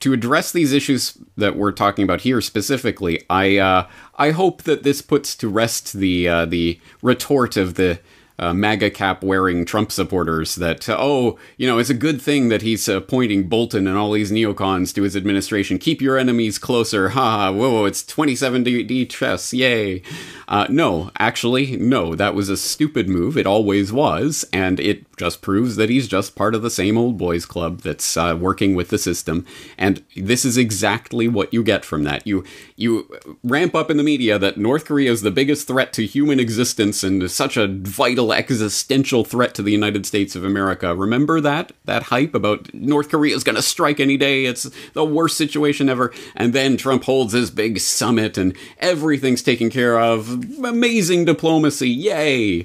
To 0.00 0.12
address 0.12 0.52
these 0.52 0.72
issues 0.72 1.16
that 1.36 1.56
we're 1.56 1.72
talking 1.72 2.02
about 2.02 2.22
here 2.22 2.40
specifically, 2.40 3.22
I 3.30 3.56
uh, 3.56 3.86
I 4.16 4.32
hope 4.32 4.64
that 4.64 4.82
this 4.82 5.00
puts 5.00 5.34
to 5.36 5.48
rest 5.48 5.94
the 5.94 6.28
uh, 6.28 6.44
the 6.44 6.80
retort 7.00 7.56
of 7.56 7.74
the 7.74 8.00
uh, 8.38 8.52
MAGA 8.52 8.90
cap 8.90 9.22
wearing 9.22 9.64
Trump 9.64 9.92
supporters 9.92 10.56
that, 10.56 10.88
uh, 10.88 10.96
oh, 10.98 11.38
you 11.56 11.68
know, 11.68 11.78
it's 11.78 11.90
a 11.90 11.94
good 11.94 12.20
thing 12.20 12.48
that 12.48 12.62
he's 12.62 12.88
appointing 12.88 13.48
Bolton 13.48 13.86
and 13.86 13.96
all 13.96 14.12
these 14.12 14.32
neocons 14.32 14.92
to 14.94 15.02
his 15.02 15.16
administration. 15.16 15.78
Keep 15.78 16.02
your 16.02 16.18
enemies 16.18 16.58
closer. 16.58 17.10
Ha, 17.10 17.52
whoa, 17.52 17.84
it's 17.84 18.02
27D 18.02 19.08
chess. 19.08 19.52
Yay. 19.52 20.02
Uh, 20.48 20.66
no, 20.68 21.10
actually, 21.18 21.76
no, 21.76 22.14
that 22.14 22.34
was 22.34 22.48
a 22.48 22.56
stupid 22.56 23.08
move. 23.08 23.36
It 23.36 23.46
always 23.46 23.92
was. 23.92 24.44
And 24.52 24.80
it 24.80 25.04
just 25.16 25.40
proves 25.40 25.76
that 25.76 25.88
he's 25.88 26.08
just 26.08 26.34
part 26.34 26.56
of 26.56 26.62
the 26.62 26.70
same 26.70 26.98
old 26.98 27.16
boys 27.16 27.46
club 27.46 27.80
that's 27.82 28.16
uh, 28.16 28.36
working 28.38 28.74
with 28.74 28.88
the 28.88 28.98
system. 28.98 29.46
And 29.78 30.02
this 30.16 30.44
is 30.44 30.56
exactly 30.56 31.28
what 31.28 31.54
you 31.54 31.62
get 31.62 31.84
from 31.84 32.02
that. 32.04 32.26
You, 32.26 32.44
you 32.74 33.08
ramp 33.44 33.76
up 33.76 33.90
in 33.90 33.96
the 33.96 34.02
media 34.02 34.38
that 34.40 34.58
North 34.58 34.86
Korea 34.86 35.12
is 35.12 35.22
the 35.22 35.30
biggest 35.30 35.68
threat 35.68 35.92
to 35.94 36.04
human 36.04 36.40
existence 36.40 37.04
and 37.04 37.30
such 37.30 37.56
a 37.56 37.68
vital 37.68 38.23
existential 38.32 39.24
threat 39.24 39.54
to 39.54 39.62
the 39.62 39.72
United 39.72 40.06
States 40.06 40.34
of 40.36 40.44
America. 40.44 40.94
Remember 40.94 41.40
that? 41.40 41.72
That 41.84 42.04
hype 42.04 42.34
about 42.34 42.72
North 42.72 43.10
Korea 43.10 43.34
is 43.34 43.44
going 43.44 43.56
to 43.56 43.62
strike 43.62 44.00
any 44.00 44.16
day. 44.16 44.44
It's 44.44 44.70
the 44.92 45.04
worst 45.04 45.36
situation 45.36 45.88
ever. 45.88 46.12
And 46.34 46.52
then 46.52 46.76
Trump 46.76 47.04
holds 47.04 47.32
his 47.32 47.50
big 47.50 47.80
summit 47.80 48.38
and 48.38 48.56
everything's 48.78 49.42
taken 49.42 49.70
care 49.70 49.98
of. 49.98 50.30
Amazing 50.64 51.24
diplomacy. 51.24 51.90
Yay. 51.90 52.64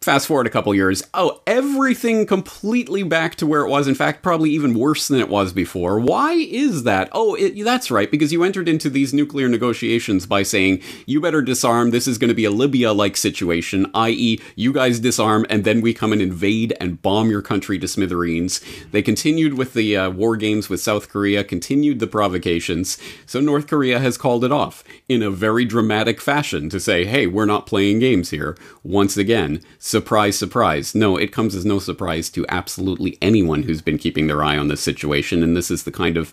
Fast 0.00 0.28
forward 0.28 0.46
a 0.46 0.50
couple 0.50 0.72
years. 0.76 1.02
Oh, 1.12 1.42
everything 1.44 2.24
completely 2.24 3.02
back 3.02 3.34
to 3.34 3.46
where 3.46 3.62
it 3.62 3.68
was. 3.68 3.88
In 3.88 3.96
fact, 3.96 4.22
probably 4.22 4.50
even 4.50 4.78
worse 4.78 5.08
than 5.08 5.18
it 5.18 5.28
was 5.28 5.52
before. 5.52 5.98
Why 5.98 6.34
is 6.34 6.84
that? 6.84 7.08
Oh, 7.10 7.34
it, 7.34 7.64
that's 7.64 7.90
right, 7.90 8.08
because 8.08 8.32
you 8.32 8.44
entered 8.44 8.68
into 8.68 8.90
these 8.90 9.12
nuclear 9.12 9.48
negotiations 9.48 10.24
by 10.24 10.44
saying, 10.44 10.82
you 11.04 11.20
better 11.20 11.42
disarm. 11.42 11.90
This 11.90 12.06
is 12.06 12.16
going 12.16 12.28
to 12.28 12.34
be 12.34 12.44
a 12.44 12.50
Libya 12.50 12.92
like 12.92 13.16
situation, 13.16 13.90
i.e., 13.92 14.40
you 14.54 14.72
guys 14.72 15.00
disarm, 15.00 15.44
and 15.50 15.64
then 15.64 15.80
we 15.80 15.92
come 15.92 16.12
and 16.12 16.22
invade 16.22 16.74
and 16.80 17.02
bomb 17.02 17.28
your 17.28 17.42
country 17.42 17.76
to 17.80 17.88
smithereens. 17.88 18.60
They 18.92 19.02
continued 19.02 19.54
with 19.54 19.74
the 19.74 19.96
uh, 19.96 20.10
war 20.10 20.36
games 20.36 20.68
with 20.68 20.80
South 20.80 21.08
Korea, 21.08 21.42
continued 21.42 21.98
the 21.98 22.06
provocations. 22.06 22.98
So 23.26 23.40
North 23.40 23.66
Korea 23.66 23.98
has 23.98 24.16
called 24.16 24.44
it 24.44 24.52
off 24.52 24.84
in 25.08 25.22
a 25.22 25.30
very 25.30 25.64
dramatic 25.64 26.20
fashion 26.20 26.70
to 26.70 26.78
say, 26.78 27.04
hey, 27.04 27.26
we're 27.26 27.46
not 27.46 27.66
playing 27.66 27.98
games 27.98 28.30
here. 28.30 28.56
Once 28.84 29.16
again, 29.16 29.60
surprise, 29.88 30.38
surprise. 30.38 30.94
No, 30.94 31.16
it 31.16 31.32
comes 31.32 31.54
as 31.54 31.64
no 31.64 31.78
surprise 31.78 32.28
to 32.30 32.46
absolutely 32.48 33.16
anyone 33.22 33.62
who's 33.62 33.82
been 33.82 33.98
keeping 33.98 34.26
their 34.26 34.44
eye 34.44 34.58
on 34.58 34.68
this 34.68 34.82
situation. 34.82 35.42
And 35.42 35.56
this 35.56 35.70
is 35.70 35.84
the 35.84 35.90
kind 35.90 36.16
of 36.16 36.32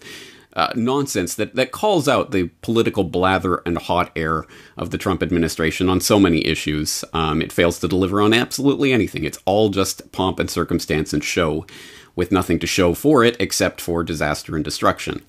uh, 0.53 0.71
nonsense 0.75 1.35
that, 1.35 1.55
that 1.55 1.71
calls 1.71 2.07
out 2.07 2.31
the 2.31 2.49
political 2.61 3.03
blather 3.03 3.61
and 3.65 3.77
hot 3.77 4.11
air 4.15 4.45
of 4.77 4.91
the 4.91 4.97
Trump 4.97 5.21
administration 5.23 5.89
on 5.89 5.99
so 5.99 6.19
many 6.19 6.45
issues. 6.45 7.03
Um, 7.13 7.41
it 7.41 7.51
fails 7.51 7.79
to 7.79 7.87
deliver 7.87 8.21
on 8.21 8.33
absolutely 8.33 8.93
anything. 8.93 9.23
It's 9.23 9.39
all 9.45 9.69
just 9.69 10.11
pomp 10.11 10.39
and 10.39 10.49
circumstance 10.49 11.13
and 11.13 11.23
show, 11.23 11.65
with 12.15 12.31
nothing 12.31 12.59
to 12.59 12.67
show 12.67 12.93
for 12.93 13.23
it 13.23 13.35
except 13.39 13.81
for 13.81 14.03
disaster 14.03 14.55
and 14.55 14.63
destruction. 14.63 15.25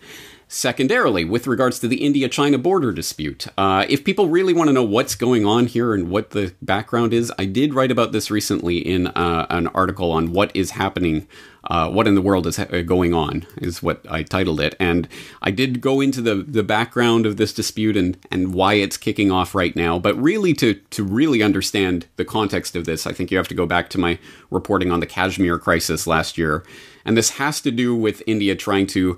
Secondarily, 0.49 1.25
with 1.25 1.49
regards 1.49 1.81
to 1.81 1.89
the 1.89 2.05
India 2.05 2.29
China 2.29 2.57
border 2.57 2.93
dispute, 2.93 3.49
uh, 3.59 3.85
if 3.89 4.05
people 4.05 4.29
really 4.29 4.55
want 4.55 4.69
to 4.69 4.73
know 4.73 4.85
what's 4.85 5.17
going 5.17 5.45
on 5.45 5.67
here 5.67 5.93
and 5.93 6.09
what 6.09 6.31
the 6.31 6.55
background 6.63 7.13
is, 7.13 7.33
I 7.37 7.47
did 7.47 7.75
write 7.75 7.91
about 7.91 8.13
this 8.13 8.31
recently 8.31 8.79
in 8.79 9.09
uh, 9.09 9.47
an 9.51 9.67
article 9.69 10.13
on 10.13 10.31
what 10.31 10.55
is 10.55 10.71
happening, 10.71 11.27
uh, 11.67 11.91
what 11.91 12.07
in 12.07 12.15
the 12.15 12.21
world 12.21 12.47
is 12.47 12.59
going 12.87 13.13
on, 13.13 13.47
is 13.61 13.83
what 13.83 14.05
I 14.09 14.23
titled 14.23 14.61
it. 14.61 14.75
And 14.79 15.09
I 15.43 15.51
did 15.51 15.81
go 15.81 16.01
into 16.01 16.23
the, 16.23 16.37
the 16.37 16.63
background 16.63 17.27
of 17.27 17.37
this 17.37 17.53
dispute 17.53 17.97
and, 17.97 18.17
and 18.31 18.55
why 18.55 18.75
it's 18.75 18.97
kicking 18.97 19.31
off 19.31 19.55
right 19.55 19.75
now. 19.75 19.99
But 19.99 20.17
really, 20.17 20.53
to, 20.55 20.75
to 20.75 21.05
really 21.05 21.43
understand 21.43 22.07
the 22.17 22.25
context 22.25 22.77
of 22.77 22.85
this, 22.85 23.07
I 23.07 23.13
think 23.13 23.31
you 23.31 23.37
have 23.37 23.49
to 23.49 23.55
go 23.55 23.67
back 23.67 23.91
to 23.91 23.99
my 23.99 24.19
reporting 24.51 24.93
on 24.93 25.01
the 25.01 25.07
Kashmir 25.07 25.59
crisis 25.59 26.07
last 26.07 26.39
year. 26.39 26.65
And 27.05 27.17
this 27.17 27.31
has 27.31 27.61
to 27.61 27.71
do 27.71 27.95
with 27.95 28.23
India 28.27 28.57
trying 28.57 28.89
to 28.89 29.17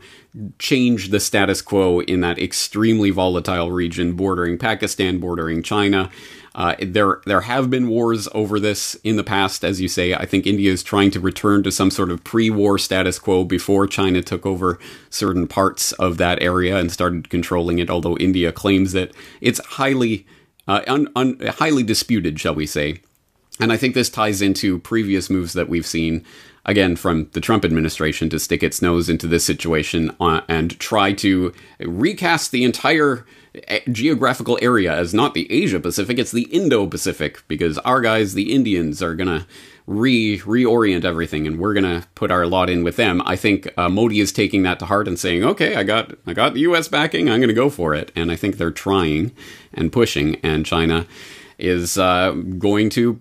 change 0.58 1.08
the 1.08 1.20
status 1.20 1.62
quo 1.62 2.00
in 2.00 2.20
that 2.20 2.38
extremely 2.38 3.10
volatile 3.10 3.72
region 3.72 4.12
bordering 4.12 4.58
Pakistan, 4.58 5.18
bordering 5.18 5.62
China. 5.62 6.10
Uh, 6.58 6.74
there, 6.82 7.20
there 7.24 7.42
have 7.42 7.70
been 7.70 7.86
wars 7.86 8.26
over 8.34 8.58
this 8.58 8.96
in 9.04 9.14
the 9.14 9.22
past, 9.22 9.64
as 9.64 9.80
you 9.80 9.86
say. 9.86 10.12
I 10.12 10.26
think 10.26 10.44
India 10.44 10.72
is 10.72 10.82
trying 10.82 11.12
to 11.12 11.20
return 11.20 11.62
to 11.62 11.70
some 11.70 11.88
sort 11.88 12.10
of 12.10 12.24
pre-war 12.24 12.78
status 12.78 13.20
quo 13.20 13.44
before 13.44 13.86
China 13.86 14.22
took 14.22 14.44
over 14.44 14.76
certain 15.08 15.46
parts 15.46 15.92
of 15.92 16.18
that 16.18 16.42
area 16.42 16.76
and 16.76 16.90
started 16.90 17.30
controlling 17.30 17.78
it. 17.78 17.88
Although 17.88 18.16
India 18.16 18.50
claims 18.50 18.90
that 18.90 19.12
it's 19.40 19.64
highly, 19.64 20.26
uh, 20.66 20.80
un, 20.88 21.08
un, 21.14 21.38
highly 21.46 21.84
disputed, 21.84 22.40
shall 22.40 22.56
we 22.56 22.66
say. 22.66 23.02
And 23.60 23.72
I 23.72 23.76
think 23.76 23.94
this 23.94 24.10
ties 24.10 24.42
into 24.42 24.80
previous 24.80 25.30
moves 25.30 25.52
that 25.52 25.68
we've 25.68 25.86
seen 25.86 26.24
again 26.68 26.94
from 26.94 27.28
the 27.32 27.40
Trump 27.40 27.64
administration 27.64 28.28
to 28.28 28.38
stick 28.38 28.62
its 28.62 28.80
nose 28.82 29.08
into 29.08 29.26
this 29.26 29.44
situation 29.44 30.14
uh, 30.20 30.42
and 30.48 30.78
try 30.78 31.12
to 31.14 31.52
recast 31.80 32.52
the 32.52 32.62
entire 32.62 33.24
eh, 33.66 33.80
geographical 33.90 34.58
area 34.60 34.92
as 34.94 35.14
not 35.14 35.32
the 35.32 35.50
Asia 35.50 35.80
Pacific, 35.80 36.18
it's 36.18 36.30
the 36.30 36.42
Indo 36.42 36.86
Pacific, 36.86 37.42
because 37.48 37.78
our 37.78 38.02
guys, 38.02 38.34
the 38.34 38.52
Indians, 38.54 39.02
are 39.02 39.14
gonna 39.14 39.46
re 39.86 40.38
reorient 40.40 41.06
everything, 41.06 41.46
and 41.46 41.58
we're 41.58 41.72
gonna 41.72 42.06
put 42.14 42.30
our 42.30 42.46
lot 42.46 42.68
in 42.68 42.84
with 42.84 42.96
them. 42.96 43.22
I 43.24 43.34
think 43.34 43.72
uh, 43.78 43.88
Modi 43.88 44.20
is 44.20 44.30
taking 44.30 44.62
that 44.64 44.78
to 44.80 44.84
heart 44.84 45.08
and 45.08 45.18
saying, 45.18 45.42
"Okay, 45.44 45.74
I 45.74 45.84
got 45.84 46.12
I 46.26 46.34
got 46.34 46.52
the 46.52 46.60
U.S. 46.60 46.86
backing, 46.86 47.30
I'm 47.30 47.40
gonna 47.40 47.54
go 47.54 47.70
for 47.70 47.94
it," 47.94 48.12
and 48.14 48.30
I 48.30 48.36
think 48.36 48.58
they're 48.58 48.70
trying 48.70 49.32
and 49.72 49.90
pushing, 49.90 50.36
and 50.42 50.66
China 50.66 51.06
is 51.58 51.98
uh, 51.98 52.32
going 52.58 52.90
to 52.90 53.18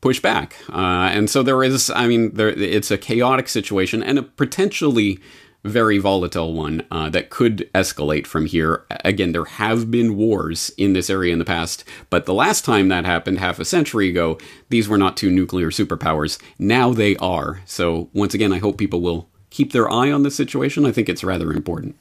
push 0.00 0.20
back. 0.20 0.56
Uh, 0.70 1.10
and 1.12 1.28
so 1.28 1.42
there 1.42 1.62
is, 1.62 1.90
I 1.90 2.06
mean, 2.06 2.34
there, 2.34 2.50
it's 2.50 2.90
a 2.90 2.98
chaotic 2.98 3.48
situation 3.48 4.02
and 4.02 4.18
a 4.18 4.22
potentially 4.22 5.18
very 5.64 5.98
volatile 5.98 6.54
one 6.54 6.86
uh, 6.90 7.10
that 7.10 7.30
could 7.30 7.68
escalate 7.74 8.26
from 8.26 8.46
here. 8.46 8.84
Again, 9.04 9.32
there 9.32 9.44
have 9.44 9.90
been 9.90 10.16
wars 10.16 10.70
in 10.76 10.92
this 10.92 11.10
area 11.10 11.32
in 11.32 11.38
the 11.38 11.44
past, 11.44 11.84
but 12.10 12.26
the 12.26 12.34
last 12.34 12.64
time 12.64 12.88
that 12.88 13.04
happened, 13.04 13.38
half 13.38 13.58
a 13.58 13.64
century 13.64 14.08
ago, 14.08 14.38
these 14.68 14.88
were 14.88 14.98
not 14.98 15.16
two 15.16 15.30
nuclear 15.30 15.70
superpowers. 15.70 16.40
Now 16.58 16.92
they 16.92 17.16
are. 17.16 17.60
So 17.66 18.08
once 18.12 18.34
again, 18.34 18.52
I 18.52 18.58
hope 18.58 18.78
people 18.78 19.00
will 19.00 19.28
keep 19.50 19.72
their 19.72 19.90
eye 19.90 20.12
on 20.12 20.22
this 20.22 20.36
situation. 20.36 20.86
I 20.86 20.92
think 20.92 21.08
it's 21.08 21.24
rather 21.24 21.52
important. 21.52 21.96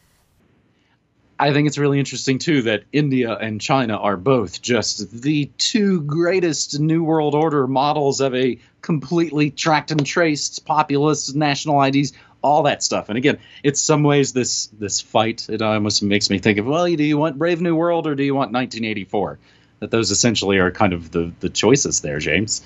I 1.40 1.54
think 1.54 1.68
it's 1.68 1.78
really 1.78 2.00
interesting 2.00 2.40
too 2.40 2.64
that 2.64 2.84
India 2.92 3.36
and 3.36 3.62
China 3.62 3.98
are 3.98 4.18
both 4.18 4.62
just 4.62 5.22
the 5.22 5.52
two 5.58 6.02
greatest 6.02 6.80
New 6.80 7.04
World 7.04 7.36
Order 7.36 7.68
models 7.68 8.22
of 8.22 8.34
a 8.34 8.58
completely 8.82 9.52
tracked 9.52 9.92
and 9.92 10.04
traced 10.04 10.66
populist 10.66 11.36
national 11.36 11.82
IDs, 11.84 12.14
all 12.42 12.64
that 12.64 12.82
stuff. 12.82 13.10
And 13.10 13.18
again, 13.18 13.38
it's 13.64 13.80
some 13.82 14.02
ways 14.02 14.34
this 14.34 14.68
this 14.80 15.00
fight 15.00 15.48
it 15.50 15.62
almost 15.62 16.02
makes 16.02 16.30
me 16.30 16.40
think 16.40 16.58
of 16.58 16.66
well, 16.66 16.86
do 16.86 17.04
you 17.04 17.18
want 17.18 17.38
Brave 17.38 17.62
New 17.62 17.76
World 17.76 18.08
or 18.08 18.16
do 18.16 18.24
you 18.24 18.34
want 18.34 18.52
1984? 18.52 19.38
That 19.80 19.92
those 19.92 20.10
essentially 20.10 20.58
are 20.58 20.72
kind 20.72 20.94
of 20.94 21.12
the 21.12 21.32
the 21.40 21.50
choices 21.50 22.02
there, 22.02 22.18
James. 22.18 22.64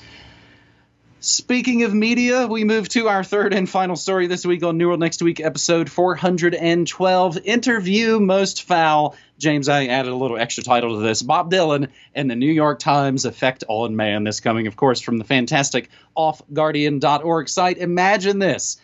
Speaking 1.24 1.84
of 1.84 1.94
media, 1.94 2.48
we 2.48 2.64
move 2.64 2.90
to 2.90 3.08
our 3.08 3.24
third 3.24 3.54
and 3.54 3.70
final 3.70 3.96
story 3.96 4.26
this 4.26 4.44
week 4.44 4.64
on 4.64 4.80
New 4.80 4.88
World 4.88 5.02
Next 5.02 5.22
Week, 5.22 5.40
episode 5.40 5.88
412 5.88 7.38
Interview 7.46 8.20
Most 8.20 8.64
Foul. 8.64 9.16
James, 9.38 9.70
I 9.70 9.86
added 9.86 10.12
a 10.12 10.16
little 10.16 10.40
extra 10.40 10.64
title 10.64 10.96
to 10.96 11.04
this 11.04 11.22
Bob 11.22 11.52
Dylan 11.52 11.90
and 12.16 12.28
the 12.28 12.36
New 12.36 12.52
York 12.52 12.80
Times 12.80 13.26
Effect 13.26 13.64
on 13.68 13.96
Man. 13.96 14.24
This 14.24 14.40
coming, 14.40 14.66
of 14.66 14.76
course, 14.76 15.00
from 15.00 15.20
the 15.20 15.24
fantastic 15.24 15.92
offguardian.org 16.18 17.50
site. 17.50 17.78
Imagine 17.78 18.40
this. 18.40 18.78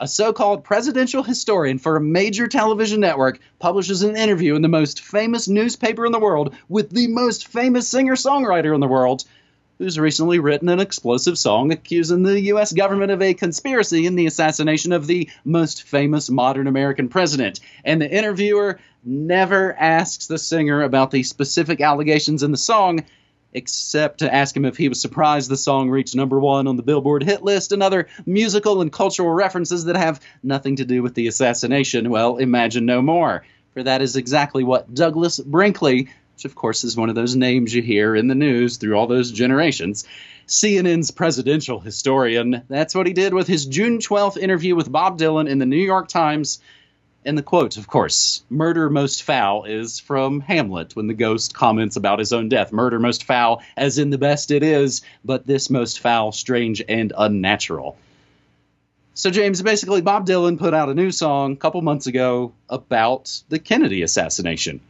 A 0.00 0.08
so 0.08 0.32
called 0.32 0.64
presidential 0.64 1.22
historian 1.22 1.78
for 1.78 1.94
a 1.94 2.00
major 2.00 2.48
television 2.48 2.98
network 2.98 3.38
publishes 3.60 4.02
an 4.02 4.16
interview 4.16 4.56
in 4.56 4.62
the 4.62 4.68
most 4.68 5.00
famous 5.00 5.46
newspaper 5.46 6.04
in 6.04 6.10
the 6.10 6.18
world 6.18 6.56
with 6.68 6.90
the 6.90 7.06
most 7.06 7.46
famous 7.46 7.86
singer 7.86 8.16
songwriter 8.16 8.74
in 8.74 8.80
the 8.80 8.88
world 8.88 9.22
who's 9.78 9.98
recently 9.98 10.38
written 10.38 10.68
an 10.68 10.80
explosive 10.80 11.38
song 11.38 11.72
accusing 11.72 12.22
the 12.22 12.40
U.S. 12.42 12.72
government 12.72 13.10
of 13.10 13.20
a 13.20 13.34
conspiracy 13.34 14.06
in 14.06 14.14
the 14.14 14.26
assassination 14.26 14.92
of 14.92 15.06
the 15.06 15.30
most 15.44 15.82
famous 15.82 16.30
modern 16.30 16.66
American 16.66 17.08
president. 17.08 17.60
And 17.84 18.00
the 18.00 18.10
interviewer 18.10 18.78
never 19.04 19.74
asks 19.74 20.26
the 20.26 20.38
singer 20.38 20.82
about 20.82 21.10
the 21.10 21.22
specific 21.22 21.80
allegations 21.80 22.42
in 22.42 22.50
the 22.50 22.56
song, 22.56 23.04
except 23.52 24.18
to 24.18 24.32
ask 24.32 24.56
him 24.56 24.64
if 24.64 24.76
he 24.76 24.88
was 24.88 25.00
surprised 25.00 25.50
the 25.50 25.56
song 25.56 25.90
reached 25.90 26.16
number 26.16 26.38
one 26.38 26.66
on 26.66 26.76
the 26.76 26.82
Billboard 26.82 27.22
hit 27.22 27.42
list 27.42 27.72
and 27.72 27.82
other 27.82 28.08
musical 28.26 28.80
and 28.80 28.92
cultural 28.92 29.30
references 29.30 29.84
that 29.84 29.96
have 29.96 30.20
nothing 30.42 30.76
to 30.76 30.84
do 30.84 31.02
with 31.02 31.14
the 31.14 31.26
assassination. 31.26 32.10
Well, 32.10 32.38
imagine 32.38 32.86
no 32.86 33.02
more. 33.02 33.44
For 33.74 33.82
that 33.82 34.02
is 34.02 34.14
exactly 34.14 34.62
what 34.62 34.94
Douglas 34.94 35.40
Brinkley 35.40 36.08
which 36.34 36.44
of 36.44 36.54
course 36.54 36.84
is 36.84 36.96
one 36.96 37.08
of 37.08 37.14
those 37.14 37.36
names 37.36 37.74
you 37.74 37.82
hear 37.82 38.14
in 38.14 38.28
the 38.28 38.34
news 38.34 38.76
through 38.76 38.96
all 38.96 39.06
those 39.06 39.30
generations. 39.30 40.04
CNN's 40.46 41.10
presidential 41.10 41.80
historian. 41.80 42.62
That's 42.68 42.94
what 42.94 43.06
he 43.06 43.12
did 43.12 43.32
with 43.32 43.46
his 43.46 43.66
June 43.66 43.98
12th 43.98 44.36
interview 44.36 44.74
with 44.74 44.92
Bob 44.92 45.18
Dylan 45.18 45.48
in 45.48 45.58
the 45.58 45.66
New 45.66 45.76
York 45.76 46.08
Times. 46.08 46.60
And 47.24 47.38
the 47.38 47.42
quote, 47.42 47.78
of 47.78 47.86
course, 47.86 48.42
murder 48.50 48.90
most 48.90 49.22
foul 49.22 49.64
is 49.64 49.98
from 49.98 50.40
Hamlet 50.40 50.94
when 50.94 51.06
the 51.06 51.14
ghost 51.14 51.54
comments 51.54 51.96
about 51.96 52.18
his 52.18 52.34
own 52.34 52.50
death. 52.50 52.70
Murder 52.70 52.98
most 52.98 53.24
foul, 53.24 53.62
as 53.76 53.96
in 53.96 54.10
the 54.10 54.18
best 54.18 54.50
it 54.50 54.62
is, 54.62 55.00
but 55.24 55.46
this 55.46 55.70
most 55.70 56.00
foul, 56.00 56.32
strange, 56.32 56.82
and 56.86 57.14
unnatural. 57.16 57.96
So, 59.14 59.30
James, 59.30 59.62
basically, 59.62 60.02
Bob 60.02 60.26
Dylan 60.26 60.58
put 60.58 60.74
out 60.74 60.90
a 60.90 60.94
new 60.94 61.10
song 61.10 61.52
a 61.52 61.56
couple 61.56 61.80
months 61.80 62.06
ago 62.06 62.52
about 62.68 63.40
the 63.48 63.60
Kennedy 63.60 64.02
assassination. 64.02 64.80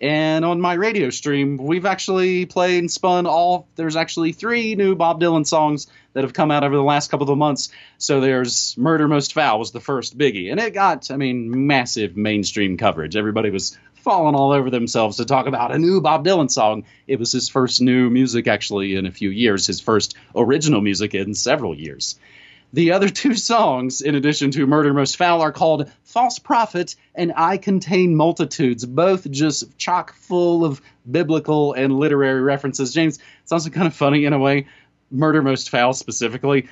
And 0.00 0.46
on 0.46 0.60
my 0.60 0.74
radio 0.74 1.10
stream, 1.10 1.58
we've 1.58 1.84
actually 1.84 2.46
played 2.46 2.78
and 2.78 2.90
spun 2.90 3.26
all. 3.26 3.68
There's 3.76 3.96
actually 3.96 4.32
three 4.32 4.74
new 4.74 4.94
Bob 4.94 5.20
Dylan 5.20 5.46
songs 5.46 5.88
that 6.14 6.24
have 6.24 6.32
come 6.32 6.50
out 6.50 6.64
over 6.64 6.74
the 6.74 6.82
last 6.82 7.10
couple 7.10 7.30
of 7.30 7.36
months. 7.36 7.70
So 7.98 8.20
there's 8.20 8.76
Murder 8.78 9.08
Most 9.08 9.34
Foul 9.34 9.58
was 9.58 9.72
the 9.72 9.80
first 9.80 10.16
biggie, 10.16 10.50
and 10.50 10.58
it 10.58 10.72
got, 10.72 11.10
I 11.10 11.16
mean, 11.16 11.66
massive 11.66 12.16
mainstream 12.16 12.78
coverage. 12.78 13.14
Everybody 13.14 13.50
was 13.50 13.78
falling 13.94 14.34
all 14.34 14.52
over 14.52 14.70
themselves 14.70 15.18
to 15.18 15.26
talk 15.26 15.46
about 15.46 15.74
a 15.74 15.78
new 15.78 16.00
Bob 16.00 16.24
Dylan 16.24 16.50
song. 16.50 16.84
It 17.06 17.18
was 17.18 17.32
his 17.32 17.50
first 17.50 17.82
new 17.82 18.08
music, 18.08 18.48
actually, 18.48 18.94
in 18.94 19.04
a 19.04 19.12
few 19.12 19.28
years, 19.28 19.66
his 19.66 19.80
first 19.80 20.16
original 20.34 20.80
music 20.80 21.14
in 21.14 21.34
several 21.34 21.74
years. 21.74 22.18
The 22.72 22.92
other 22.92 23.08
two 23.22 23.34
songs, 23.34 24.00
in 24.00 24.14
addition 24.14 24.50
to 24.52 24.66
Murder 24.66 24.92
Most 24.94 25.16
Foul, 25.16 25.40
are 25.42 25.52
called 25.52 25.90
False 26.04 26.38
Prophet 26.38 26.96
and 27.14 27.32
I 27.36 27.56
Contain 27.56 28.16
Multitudes, 28.16 28.84
both 28.84 29.30
just 29.30 29.76
chock 29.78 30.14
full 30.14 30.64
of 30.64 30.80
biblical 31.10 31.72
and 31.72 31.98
literary 31.98 32.40
references. 32.40 32.92
James, 32.92 33.18
it's 33.42 33.52
also 33.52 33.70
kind 33.70 33.86
of 33.86 33.94
funny 33.94 34.24
in 34.24 34.32
a 34.32 34.38
way. 34.38 34.66
Murder 35.10 35.42
Most 35.42 35.70
Foul 35.70 35.92
specifically 35.92 36.68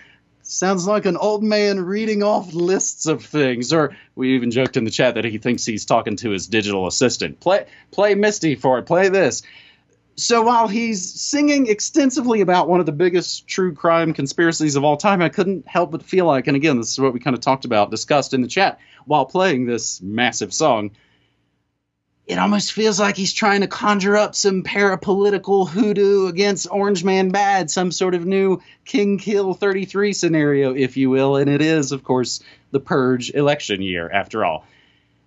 sounds 0.48 0.86
like 0.86 1.04
an 1.04 1.16
old 1.16 1.42
man 1.42 1.84
reading 1.84 2.22
off 2.22 2.54
lists 2.54 3.06
of 3.06 3.24
things. 3.24 3.72
Or 3.72 3.96
we 4.14 4.34
even 4.34 4.50
joked 4.50 4.76
in 4.76 4.84
the 4.84 4.90
chat 4.90 5.14
that 5.14 5.24
he 5.24 5.38
thinks 5.38 5.64
he's 5.64 5.84
talking 5.84 6.16
to 6.16 6.30
his 6.30 6.46
digital 6.46 6.86
assistant. 6.86 7.40
Play 7.40 7.66
play 7.90 8.14
Misty 8.14 8.54
for 8.54 8.78
it. 8.78 8.86
Play 8.86 9.08
this. 9.08 9.42
So 10.18 10.42
while 10.42 10.66
he's 10.66 11.20
singing 11.20 11.68
extensively 11.68 12.40
about 12.40 12.68
one 12.68 12.80
of 12.80 12.86
the 12.86 12.92
biggest 12.92 13.46
true 13.46 13.74
crime 13.74 14.12
conspiracies 14.12 14.74
of 14.74 14.84
all 14.84 14.96
time, 14.96 15.22
I 15.22 15.28
couldn't 15.28 15.66
help 15.68 15.92
but 15.92 16.02
feel 16.02 16.26
like, 16.26 16.48
and 16.48 16.56
again, 16.56 16.76
this 16.76 16.92
is 16.92 16.98
what 16.98 17.12
we 17.12 17.20
kind 17.20 17.34
of 17.34 17.40
talked 17.40 17.64
about, 17.64 17.90
discussed 17.90 18.34
in 18.34 18.42
the 18.42 18.48
chat 18.48 18.80
while 19.06 19.24
playing 19.24 19.66
this 19.66 20.02
massive 20.02 20.52
song 20.52 20.90
it 22.28 22.38
almost 22.38 22.72
feels 22.72 23.00
like 23.00 23.16
he's 23.16 23.32
trying 23.32 23.62
to 23.62 23.66
conjure 23.66 24.14
up 24.14 24.34
some 24.34 24.62
parapolitical 24.62 25.66
hoodoo 25.66 26.26
against 26.26 26.68
Orange 26.70 27.02
Man 27.02 27.30
Bad, 27.30 27.70
some 27.70 27.90
sort 27.90 28.14
of 28.14 28.26
new 28.26 28.60
King 28.84 29.16
Kill 29.16 29.54
33 29.54 30.12
scenario, 30.12 30.74
if 30.74 30.98
you 30.98 31.08
will. 31.08 31.36
And 31.36 31.48
it 31.48 31.62
is, 31.62 31.90
of 31.90 32.04
course, 32.04 32.42
the 32.70 32.80
Purge 32.80 33.30
election 33.30 33.80
year, 33.80 34.10
after 34.10 34.44
all. 34.44 34.66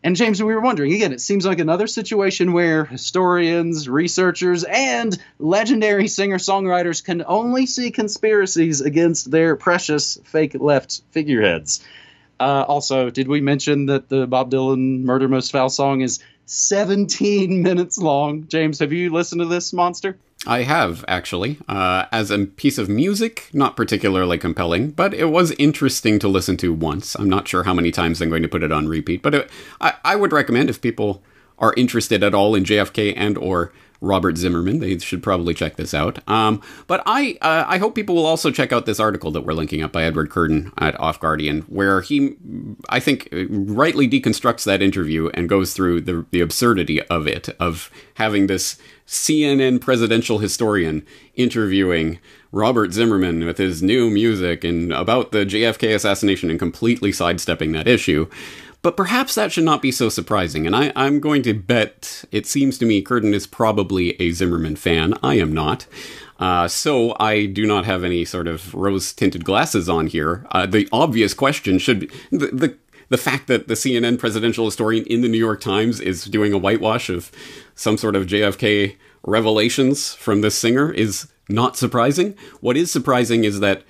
And 0.04 0.16
James, 0.16 0.42
we 0.42 0.54
were 0.54 0.62
wondering 0.62 0.94
again, 0.94 1.14
it 1.14 1.22
seems 1.22 1.46
like 1.46 1.60
another 1.60 1.86
situation 1.86 2.54
where 2.54 2.86
historians, 2.86 3.88
researchers, 3.88 4.64
and 4.64 5.16
legendary 5.38 6.08
singer 6.08 6.40
songwriters 6.40 7.04
can 7.04 7.24
only 7.28 7.68
see 7.68 7.92
conspiracies 7.92 8.82
against 8.82 9.30
their 9.30 9.56
precious 9.56 10.18
fake 10.24 10.56
left 10.56 11.02
figureheads. 11.12 11.84
Uh, 12.40 12.66
also, 12.68 13.12
did 13.12 13.28
we 13.28 13.42
mention 13.42 13.86
that 13.86 14.10
the 14.10 14.26
Bob 14.26 14.50
Dylan 14.50 15.04
Murder 15.04 15.28
Most 15.28 15.52
Foul 15.52 15.70
song 15.70 16.02
is 16.02 16.20
17 16.48 17.62
minutes 17.62 17.98
long. 18.00 18.48
James, 18.48 18.80
have 18.80 18.92
you 18.92 19.12
listened 19.12 19.40
to 19.42 19.48
this 19.48 19.72
monster? 19.72 20.18
I 20.48 20.64
have, 20.64 21.06
actually. 21.08 21.60
Uh, 21.68 22.06
as 22.12 22.32
a 22.32 22.46
piece 22.46 22.78
of 22.78 22.90
music, 22.90 23.50
not 23.54 23.76
particularly 23.78 24.38
compelling, 24.38 24.92
but 24.92 25.14
it 25.14 25.26
was 25.26 25.52
interesting 25.52 26.18
to 26.20 26.28
listen 26.28 26.58
to 26.58 26.74
once. 26.74 27.16
I'm 27.16 27.30
not 27.30 27.48
sure 27.48 27.64
how 27.64 27.74
many 27.74 27.92
times 27.92 28.22
I'm 28.22 28.30
going 28.30 28.42
to 28.42 28.50
put 28.50 28.64
it 28.64 28.72
on 28.72 28.88
repeat, 28.88 29.22
but 29.22 29.36
it, 29.36 29.50
I, 29.80 29.94
I 30.04 30.16
would 30.16 30.34
recommend 30.34 30.70
if 30.70 30.82
people 30.82 31.22
are 31.60 31.76
interested 31.78 32.24
at 32.24 32.34
all 32.34 32.56
in 32.56 32.64
JFK 32.64 33.14
and 33.16 33.38
or 33.38 33.72
Robert 34.02 34.36
Zimmerman. 34.36 34.80
They 34.80 34.98
should 34.98 35.22
probably 35.22 35.54
check 35.54 35.76
this 35.76 35.94
out. 35.94 36.28
Um, 36.28 36.62
but 36.88 37.04
I 37.06 37.38
uh, 37.42 37.66
I 37.68 37.78
hope 37.78 37.96
people 37.96 38.16
will 38.16 38.26
also 38.26 38.52
check 38.52 38.74
out 38.74 38.86
this 38.88 39.00
article 39.00 39.32
that 39.32 39.42
we're 39.42 39.54
linking 39.54 39.84
up 39.84 39.92
by 39.92 40.04
Edward 40.04 40.32
Curtin 40.32 40.74
at 40.80 41.00
Off 41.00 41.20
Guardian, 41.20 41.62
where 41.62 42.02
he 42.02 42.36
I 42.90 43.00
think 43.00 43.30
rightly 43.32 44.10
deconstructs 44.10 44.66
that 44.66 44.82
interview 44.82 45.30
and 45.36 45.48
goes 45.48 45.74
through 45.74 46.02
the 46.02 46.26
the 46.32 46.42
absurdity 46.42 47.02
of 47.04 47.28
it 47.28 47.50
of 47.60 47.92
having 48.16 48.48
this 48.48 48.78
CNN 49.06 49.80
presidential 49.80 50.40
historian 50.40 51.06
interviewing 51.36 52.20
Robert 52.52 52.92
Zimmerman 52.94 53.46
with 53.46 53.58
his 53.58 53.84
new 53.84 54.10
music 54.10 54.64
and 54.64 54.92
about 54.92 55.32
the 55.32 55.46
JFK 55.46 55.94
assassination 55.94 56.50
and 56.50 56.60
completely 56.60 57.12
sidestepping 57.12 57.72
that 57.74 57.88
issue. 57.88 58.28
But 58.82 58.98
perhaps 58.98 59.36
that 59.36 59.52
should 59.52 59.64
not 59.64 59.82
be 59.82 59.92
so 59.92 60.10
surprising, 60.10 60.66
and 60.66 60.76
I, 60.76 60.92
am 60.96 61.20
going 61.20 61.44
to 61.44 61.54
bet 61.54 62.26
it 62.32 62.48
seems 62.48 62.80
to 62.80 62.86
me 62.86 63.02
Curtin 63.04 63.34
is 63.34 63.46
probably 63.46 64.20
a 64.20 64.32
Zimmerman 64.32 64.76
fan. 64.76 65.14
I 65.22 65.36
am 65.36 65.54
not. 65.54 65.86
Uh, 66.40 66.68
so 66.68 67.16
I 67.20 67.46
do 67.46 67.68
not 67.68 67.86
have 67.86 68.04
any 68.04 68.26
sort 68.26 68.48
of 68.48 68.74
rose 68.74 69.14
tinted 69.14 69.46
glasses 69.46 69.88
on 69.88 70.08
here. 70.08 70.48
Uh, 70.50 70.66
the 70.66 70.90
obvious 70.92 71.36
question 71.36 71.78
should 71.78 72.00
be 72.00 72.10
the, 72.32 72.48
the 72.48 72.78
the 73.10 73.18
fact 73.18 73.48
that 73.48 73.68
the 73.68 73.74
CNN 73.74 74.18
presidential 74.18 74.64
historian 74.64 75.06
in 75.06 75.20
the 75.20 75.28
New 75.28 75.38
York 75.38 75.60
Times 75.60 76.00
is 76.00 76.24
doing 76.24 76.54
a 76.54 76.58
whitewash 76.58 77.10
of 77.10 77.30
some 77.76 77.98
sort 77.98 78.16
of 78.16 78.26
JFK 78.26 78.96
revelations 79.24 80.16
from 80.16 80.40
this 80.40 80.56
singer 80.56 80.94
is 80.94 81.28
not 81.50 81.76
surprising. 81.76 82.38
What 82.62 82.78
is 82.78 82.90
surprising 82.90 83.44
is 83.44 83.60
that, 83.60 83.84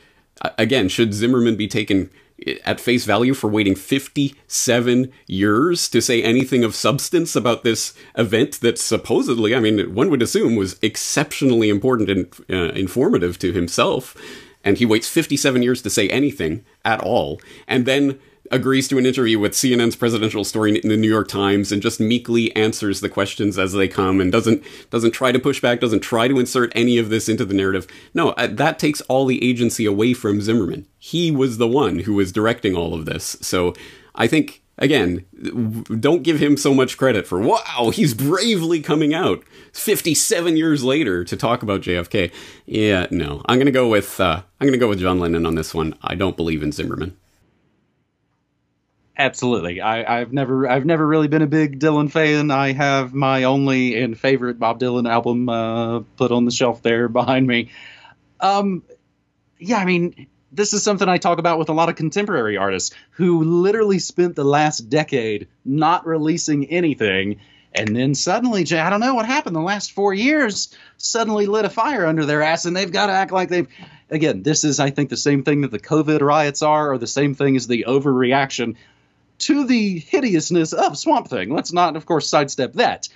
again, 0.57 0.89
should 0.89 1.13
Zimmerman 1.13 1.55
be 1.55 1.67
taken 1.67 2.09
at 2.63 2.79
face 2.79 3.05
value 3.05 3.33
for 3.33 3.47
waiting 3.47 3.75
57 3.75 5.11
years 5.27 5.89
to 5.89 6.01
say 6.01 6.23
anything 6.23 6.63
of 6.63 6.75
substance 6.75 7.35
about 7.35 7.63
this 7.63 7.93
event 8.17 8.59
that 8.61 8.77
supposedly, 8.77 9.55
I 9.55 9.59
mean, 9.59 9.93
one 9.93 10.09
would 10.09 10.21
assume 10.21 10.55
was 10.55 10.77
exceptionally 10.81 11.69
important 11.69 12.09
and 12.09 12.33
uh, 12.49 12.73
informative 12.73 13.37
to 13.39 13.51
himself. 13.51 14.15
And 14.63 14.77
he 14.77 14.85
waits 14.85 15.09
57 15.09 15.63
years 15.63 15.81
to 15.81 15.89
say 15.89 16.07
anything 16.09 16.63
at 16.85 17.01
all. 17.01 17.41
And 17.67 17.85
then 17.85 18.19
agrees 18.51 18.87
to 18.89 18.97
an 18.97 19.05
interview 19.05 19.39
with 19.39 19.53
CNN's 19.53 19.95
presidential 19.95 20.43
story 20.43 20.77
in 20.77 20.89
the 20.89 20.97
New 20.97 21.09
York 21.09 21.27
Times 21.27 21.71
and 21.71 21.81
just 21.81 21.99
meekly 21.99 22.55
answers 22.55 22.99
the 22.99 23.09
questions 23.09 23.57
as 23.57 23.73
they 23.73 23.87
come 23.87 24.21
and 24.21 24.31
doesn't 24.31 24.63
doesn't 24.89 25.11
try 25.11 25.31
to 25.31 25.39
push 25.39 25.61
back, 25.61 25.79
doesn't 25.79 26.01
try 26.01 26.27
to 26.27 26.39
insert 26.39 26.71
any 26.75 26.97
of 26.97 27.09
this 27.09 27.29
into 27.29 27.45
the 27.45 27.53
narrative. 27.53 27.87
No, 28.13 28.29
uh, 28.31 28.47
that 28.47 28.79
takes 28.79 29.01
all 29.01 29.25
the 29.25 29.43
agency 29.43 29.85
away 29.85 30.13
from 30.13 30.41
Zimmerman. 30.41 30.85
He 30.99 31.31
was 31.31 31.57
the 31.57 31.67
one 31.67 31.99
who 31.99 32.13
was 32.13 32.31
directing 32.31 32.75
all 32.75 32.93
of 32.93 33.05
this. 33.05 33.37
So 33.41 33.73
I 34.15 34.27
think 34.27 34.61
again, 34.77 35.25
don't 35.99 36.23
give 36.23 36.39
him 36.39 36.57
so 36.57 36.73
much 36.73 36.97
credit 36.97 37.27
for 37.27 37.39
wow, 37.39 37.91
he's 37.93 38.13
bravely 38.13 38.81
coming 38.81 39.13
out 39.13 39.43
57 39.73 40.57
years 40.57 40.83
later 40.83 41.23
to 41.23 41.37
talk 41.37 41.63
about 41.63 41.81
JFK. 41.81 42.31
Yeah, 42.65 43.07
no. 43.11 43.41
I'm 43.45 43.57
going 43.57 43.65
to 43.67 43.71
go 43.71 43.87
with 43.87 44.19
uh, 44.19 44.41
I'm 44.59 44.67
going 44.67 44.73
to 44.73 44.83
go 44.83 44.89
with 44.89 44.99
John 44.99 45.19
Lennon 45.19 45.45
on 45.45 45.55
this 45.55 45.73
one. 45.73 45.95
I 46.01 46.15
don't 46.15 46.35
believe 46.35 46.63
in 46.63 46.71
Zimmerman. 46.71 47.17
Absolutely. 49.17 49.81
I, 49.81 50.19
have 50.19 50.31
never 50.31 50.67
I've 50.67 50.85
never 50.85 51.05
really 51.05 51.27
been 51.27 51.41
a 51.41 51.47
big 51.47 51.79
Dylan 51.79 52.09
fan. 52.09 52.49
I 52.49 52.71
have 52.71 53.13
my 53.13 53.43
only 53.43 54.01
and 54.01 54.17
favorite 54.17 54.57
Bob 54.57 54.79
Dylan 54.79 55.09
album 55.09 55.49
uh, 55.49 55.99
put 56.17 56.31
on 56.31 56.45
the 56.45 56.51
shelf 56.51 56.81
there 56.81 57.07
behind 57.09 57.45
me. 57.45 57.69
Um, 58.39 58.83
yeah, 59.59 59.77
I 59.77 59.85
mean, 59.85 60.27
this 60.51 60.73
is 60.73 60.83
something 60.83 61.07
I 61.07 61.17
talk 61.17 61.39
about 61.39 61.59
with 61.59 61.69
a 61.69 61.73
lot 61.73 61.89
of 61.89 61.95
contemporary 61.95 62.57
artists 62.57 62.95
who 63.11 63.43
literally 63.43 63.99
spent 63.99 64.35
the 64.35 64.43
last 64.43 64.89
decade 64.89 65.47
not 65.63 66.05
releasing 66.05 66.65
anything. 66.67 67.41
And 67.73 67.95
then 67.95 68.15
suddenly, 68.15 68.65
I 68.73 68.89
don't 68.89 68.99
know 68.99 69.15
what 69.15 69.25
happened. 69.25 69.55
The 69.55 69.61
last 69.61 69.93
four 69.93 70.13
years 70.13 70.75
suddenly 70.97 71.45
lit 71.45 71.63
a 71.63 71.69
fire 71.69 72.05
under 72.05 72.25
their 72.25 72.41
ass, 72.41 72.65
and 72.65 72.75
they've 72.75 72.91
got 72.91 73.05
to 73.05 73.13
act 73.13 73.31
like 73.31 73.49
they've. 73.49 73.67
Again, 74.09 74.43
this 74.43 74.65
is, 74.65 74.81
I 74.81 74.89
think, 74.89 75.09
the 75.09 75.15
same 75.15 75.43
thing 75.43 75.61
that 75.61 75.71
the 75.71 75.79
COVID 75.79 76.19
riots 76.19 76.63
are, 76.63 76.91
or 76.91 76.97
the 76.97 77.07
same 77.07 77.33
thing 77.33 77.55
as 77.55 77.67
the 77.67 77.85
overreaction 77.87 78.75
to 79.41 79.65
the 79.65 79.99
hideousness 79.99 80.73
of 80.73 80.97
Swamp 80.97 81.27
Thing. 81.27 81.49
Let's 81.49 81.73
not, 81.73 81.95
of 81.95 82.05
course, 82.05 82.29
sidestep 82.29 82.73
that. 82.73 83.09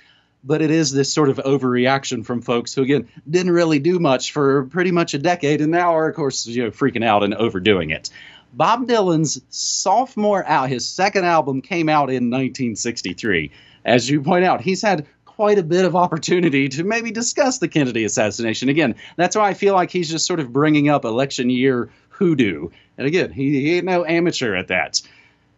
But 0.44 0.62
it 0.62 0.70
is 0.70 0.92
this 0.92 1.12
sort 1.12 1.28
of 1.28 1.38
overreaction 1.38 2.24
from 2.24 2.40
folks 2.40 2.74
who, 2.74 2.82
again, 2.82 3.08
didn't 3.28 3.52
really 3.52 3.78
do 3.78 3.98
much 3.98 4.32
for 4.32 4.66
pretty 4.66 4.92
much 4.92 5.14
a 5.14 5.18
decade 5.18 5.60
and 5.60 5.72
now 5.72 5.94
are, 5.94 6.08
of 6.08 6.14
course, 6.14 6.46
you 6.46 6.64
know, 6.64 6.70
freaking 6.70 7.04
out 7.04 7.24
and 7.24 7.34
overdoing 7.34 7.90
it. 7.90 8.10
Bob 8.52 8.86
Dylan's 8.86 9.40
sophomore 9.50 10.46
out, 10.46 10.68
his 10.68 10.88
second 10.88 11.24
album 11.24 11.62
came 11.62 11.88
out 11.88 12.10
in 12.10 12.30
1963. 12.30 13.50
As 13.84 14.08
you 14.08 14.22
point 14.22 14.44
out, 14.44 14.60
he's 14.60 14.82
had 14.82 15.06
quite 15.24 15.58
a 15.58 15.62
bit 15.62 15.84
of 15.84 15.96
opportunity 15.96 16.68
to 16.70 16.84
maybe 16.84 17.10
discuss 17.10 17.58
the 17.58 17.68
Kennedy 17.68 18.04
assassination. 18.04 18.68
Again, 18.68 18.94
that's 19.16 19.36
why 19.36 19.48
I 19.48 19.54
feel 19.54 19.74
like 19.74 19.90
he's 19.90 20.10
just 20.10 20.26
sort 20.26 20.40
of 20.40 20.52
bringing 20.52 20.88
up 20.88 21.04
election 21.04 21.50
year 21.50 21.90
hoodoo. 22.08 22.68
And 22.96 23.06
again, 23.06 23.32
he, 23.32 23.60
he 23.60 23.76
ain't 23.76 23.84
no 23.84 24.04
amateur 24.04 24.54
at 24.54 24.68
that 24.68 25.02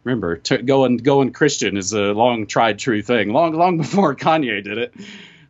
remember 0.08 0.36
t- 0.36 0.56
going 0.58 0.96
going 0.96 1.32
Christian 1.32 1.76
is 1.76 1.92
a 1.92 2.12
long 2.12 2.46
tried 2.46 2.78
true 2.78 3.02
thing, 3.02 3.30
long 3.30 3.52
long 3.52 3.76
before 3.76 4.14
Kanye 4.14 4.64
did 4.64 4.78
it. 4.78 4.94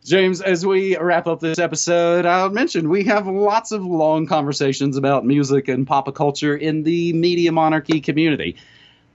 James, 0.03 0.41
as 0.41 0.65
we 0.65 0.97
wrap 0.97 1.27
up 1.27 1.39
this 1.39 1.59
episode, 1.59 2.25
I'll 2.25 2.49
mention 2.49 2.89
we 2.89 3.03
have 3.05 3.27
lots 3.27 3.71
of 3.71 3.85
long 3.85 4.27
conversations 4.27 4.97
about 4.97 5.25
music 5.25 5.67
and 5.67 5.85
pop 5.85 6.13
culture 6.13 6.55
in 6.55 6.83
the 6.83 7.13
media 7.13 7.51
monarchy 7.51 8.01
community. 8.01 8.57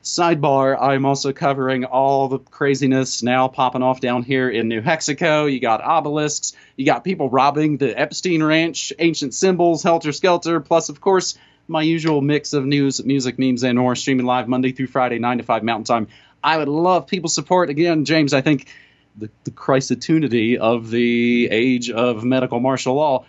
Sidebar, 0.03 0.81
I'm 0.81 1.07
also 1.07 1.33
covering 1.33 1.87
all 1.87 2.29
the 2.29 2.39
craziness 2.39 3.23
now 3.23 3.49
popping 3.49 3.83
off 3.83 4.01
down 4.01 4.23
here 4.23 4.51
in 4.51 4.69
New 4.69 4.83
Mexico. 4.83 5.47
You 5.47 5.61
got 5.61 5.83
obelisks, 5.83 6.53
you 6.77 6.85
got 6.85 7.05
people 7.05 7.31
robbing 7.31 7.79
the 7.79 7.99
Epstein 7.99 8.43
Ranch, 8.43 8.93
ancient 8.99 9.33
symbols, 9.33 9.83
helter 9.83 10.13
skelter, 10.13 10.61
plus, 10.61 10.91
of 10.91 11.01
course, 11.01 11.39
my 11.69 11.83
usual 11.83 12.21
mix 12.21 12.53
of 12.53 12.65
news, 12.65 13.05
music, 13.05 13.39
memes, 13.39 13.65
and 13.65 13.79
more, 13.79 13.95
streaming 13.95 14.27
live 14.27 14.49
Monday 14.49 14.73
through 14.73 14.89
Friday, 14.89 15.19
9 15.19 15.39
to 15.39 15.45
5 15.45 15.63
Mountain 15.63 15.85
Time. 15.85 16.09
I 16.43 16.59
would 16.59 16.69
love 16.69 17.07
people 17.07 17.29
support. 17.31 17.71
Again, 17.71 18.05
James, 18.05 18.35
I 18.35 18.41
think 18.41 18.69
the, 19.17 19.31
the 19.45 19.51
crisitunity 19.51 20.59
of 20.59 20.91
the 20.91 21.49
age 21.51 21.91
of 21.91 22.25
medical 22.25 22.61
martial 22.61 22.95
law 22.95 23.25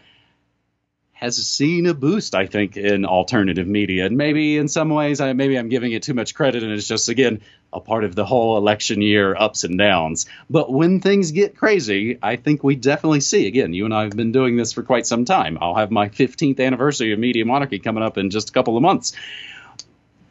has 1.15 1.37
seen 1.37 1.85
a 1.85 1.93
boost, 1.93 2.35
I 2.35 2.45
think, 2.45 2.75
in 2.75 3.05
alternative 3.05 3.65
media. 3.65 4.05
And 4.05 4.17
maybe 4.17 4.57
in 4.57 4.67
some 4.67 4.89
ways, 4.89 5.21
I, 5.21 5.31
maybe 5.31 5.57
I'm 5.57 5.69
giving 5.69 5.93
it 5.93 6.03
too 6.03 6.13
much 6.13 6.35
credit, 6.35 6.61
and 6.61 6.73
it's 6.73 6.89
just, 6.89 7.07
again, 7.07 7.39
a 7.71 7.79
part 7.79 8.03
of 8.03 8.15
the 8.15 8.25
whole 8.25 8.57
election 8.57 9.01
year 9.01 9.33
ups 9.33 9.63
and 9.63 9.77
downs. 9.77 10.25
But 10.49 10.71
when 10.71 10.99
things 10.99 11.31
get 11.31 11.55
crazy, 11.55 12.19
I 12.21 12.35
think 12.35 12.65
we 12.65 12.75
definitely 12.75 13.21
see. 13.21 13.47
Again, 13.47 13.71
you 13.73 13.85
and 13.85 13.93
I 13.93 14.03
have 14.03 14.17
been 14.17 14.33
doing 14.33 14.57
this 14.57 14.73
for 14.73 14.83
quite 14.83 15.07
some 15.07 15.23
time. 15.23 15.57
I'll 15.61 15.75
have 15.75 15.89
my 15.89 16.09
15th 16.09 16.59
anniversary 16.59 17.13
of 17.13 17.19
Media 17.19 17.45
Monarchy 17.45 17.79
coming 17.79 18.03
up 18.03 18.17
in 18.17 18.29
just 18.29 18.49
a 18.49 18.51
couple 18.51 18.75
of 18.75 18.83
months. 18.83 19.13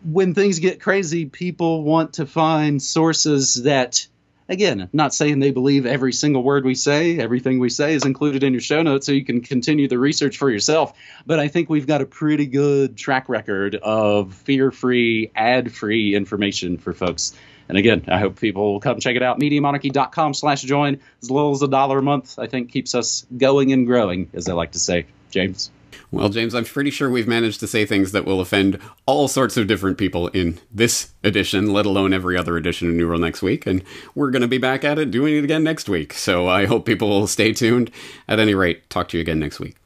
When 0.04 0.34
things 0.34 0.58
get 0.58 0.82
crazy, 0.82 1.24
people 1.24 1.82
want 1.82 2.14
to 2.14 2.26
find 2.26 2.82
sources 2.82 3.54
that 3.62 4.06
Again, 4.48 4.90
not 4.92 5.14
saying 5.14 5.38
they 5.38 5.52
believe 5.52 5.86
every 5.86 6.12
single 6.12 6.42
word 6.42 6.66
we 6.66 6.74
say, 6.74 7.18
everything 7.18 7.58
we 7.58 7.70
say 7.70 7.94
is 7.94 8.04
included 8.04 8.44
in 8.44 8.52
your 8.52 8.60
show 8.60 8.82
notes 8.82 9.06
so 9.06 9.12
you 9.12 9.24
can 9.24 9.40
continue 9.40 9.88
the 9.88 9.98
research 9.98 10.36
for 10.36 10.50
yourself. 10.50 10.92
But 11.24 11.38
I 11.38 11.48
think 11.48 11.70
we've 11.70 11.86
got 11.86 12.02
a 12.02 12.06
pretty 12.06 12.46
good 12.46 12.96
track 12.96 13.30
record 13.30 13.74
of 13.76 14.34
fear 14.34 14.70
free, 14.70 15.30
ad 15.34 15.72
free 15.72 16.14
information 16.14 16.76
for 16.76 16.92
folks. 16.92 17.32
And 17.70 17.78
again, 17.78 18.04
I 18.08 18.18
hope 18.18 18.38
people 18.38 18.74
will 18.74 18.80
come 18.80 19.00
check 19.00 19.16
it 19.16 19.22
out. 19.22 19.40
MediaMonarchy.com 19.40 20.34
slash 20.34 20.60
join. 20.62 21.00
As 21.22 21.30
little 21.30 21.52
as 21.52 21.62
a 21.62 21.68
dollar 21.68 21.98
a 21.98 22.02
month, 22.02 22.38
I 22.38 22.46
think 22.46 22.70
keeps 22.70 22.94
us 22.94 23.26
going 23.34 23.72
and 23.72 23.86
growing, 23.86 24.28
as 24.34 24.48
I 24.48 24.52
like 24.52 24.72
to 24.72 24.78
say. 24.78 25.06
James. 25.30 25.70
Well, 26.10 26.28
James, 26.28 26.54
I'm 26.54 26.64
pretty 26.64 26.90
sure 26.90 27.10
we've 27.10 27.28
managed 27.28 27.60
to 27.60 27.66
say 27.66 27.84
things 27.84 28.12
that 28.12 28.24
will 28.24 28.40
offend 28.40 28.78
all 29.06 29.28
sorts 29.28 29.56
of 29.56 29.66
different 29.66 29.98
people 29.98 30.28
in 30.28 30.58
this 30.72 31.12
edition, 31.22 31.72
let 31.72 31.86
alone 31.86 32.12
every 32.12 32.36
other 32.36 32.56
edition 32.56 32.88
of 32.88 32.94
New 32.94 33.08
World 33.08 33.20
next 33.20 33.42
week. 33.42 33.66
And 33.66 33.82
we're 34.14 34.30
going 34.30 34.42
to 34.42 34.48
be 34.48 34.58
back 34.58 34.84
at 34.84 34.98
it 34.98 35.10
doing 35.10 35.36
it 35.36 35.44
again 35.44 35.64
next 35.64 35.88
week. 35.88 36.12
So 36.12 36.48
I 36.48 36.66
hope 36.66 36.86
people 36.86 37.08
will 37.08 37.26
stay 37.26 37.52
tuned. 37.52 37.90
At 38.28 38.38
any 38.38 38.54
rate, 38.54 38.88
talk 38.90 39.08
to 39.08 39.16
you 39.16 39.20
again 39.20 39.38
next 39.38 39.60
week. 39.60 39.76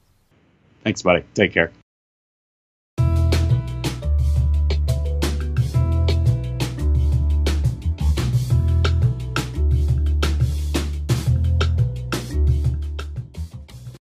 Thanks, 0.84 1.02
buddy. 1.02 1.24
Take 1.34 1.52
care. 1.52 1.72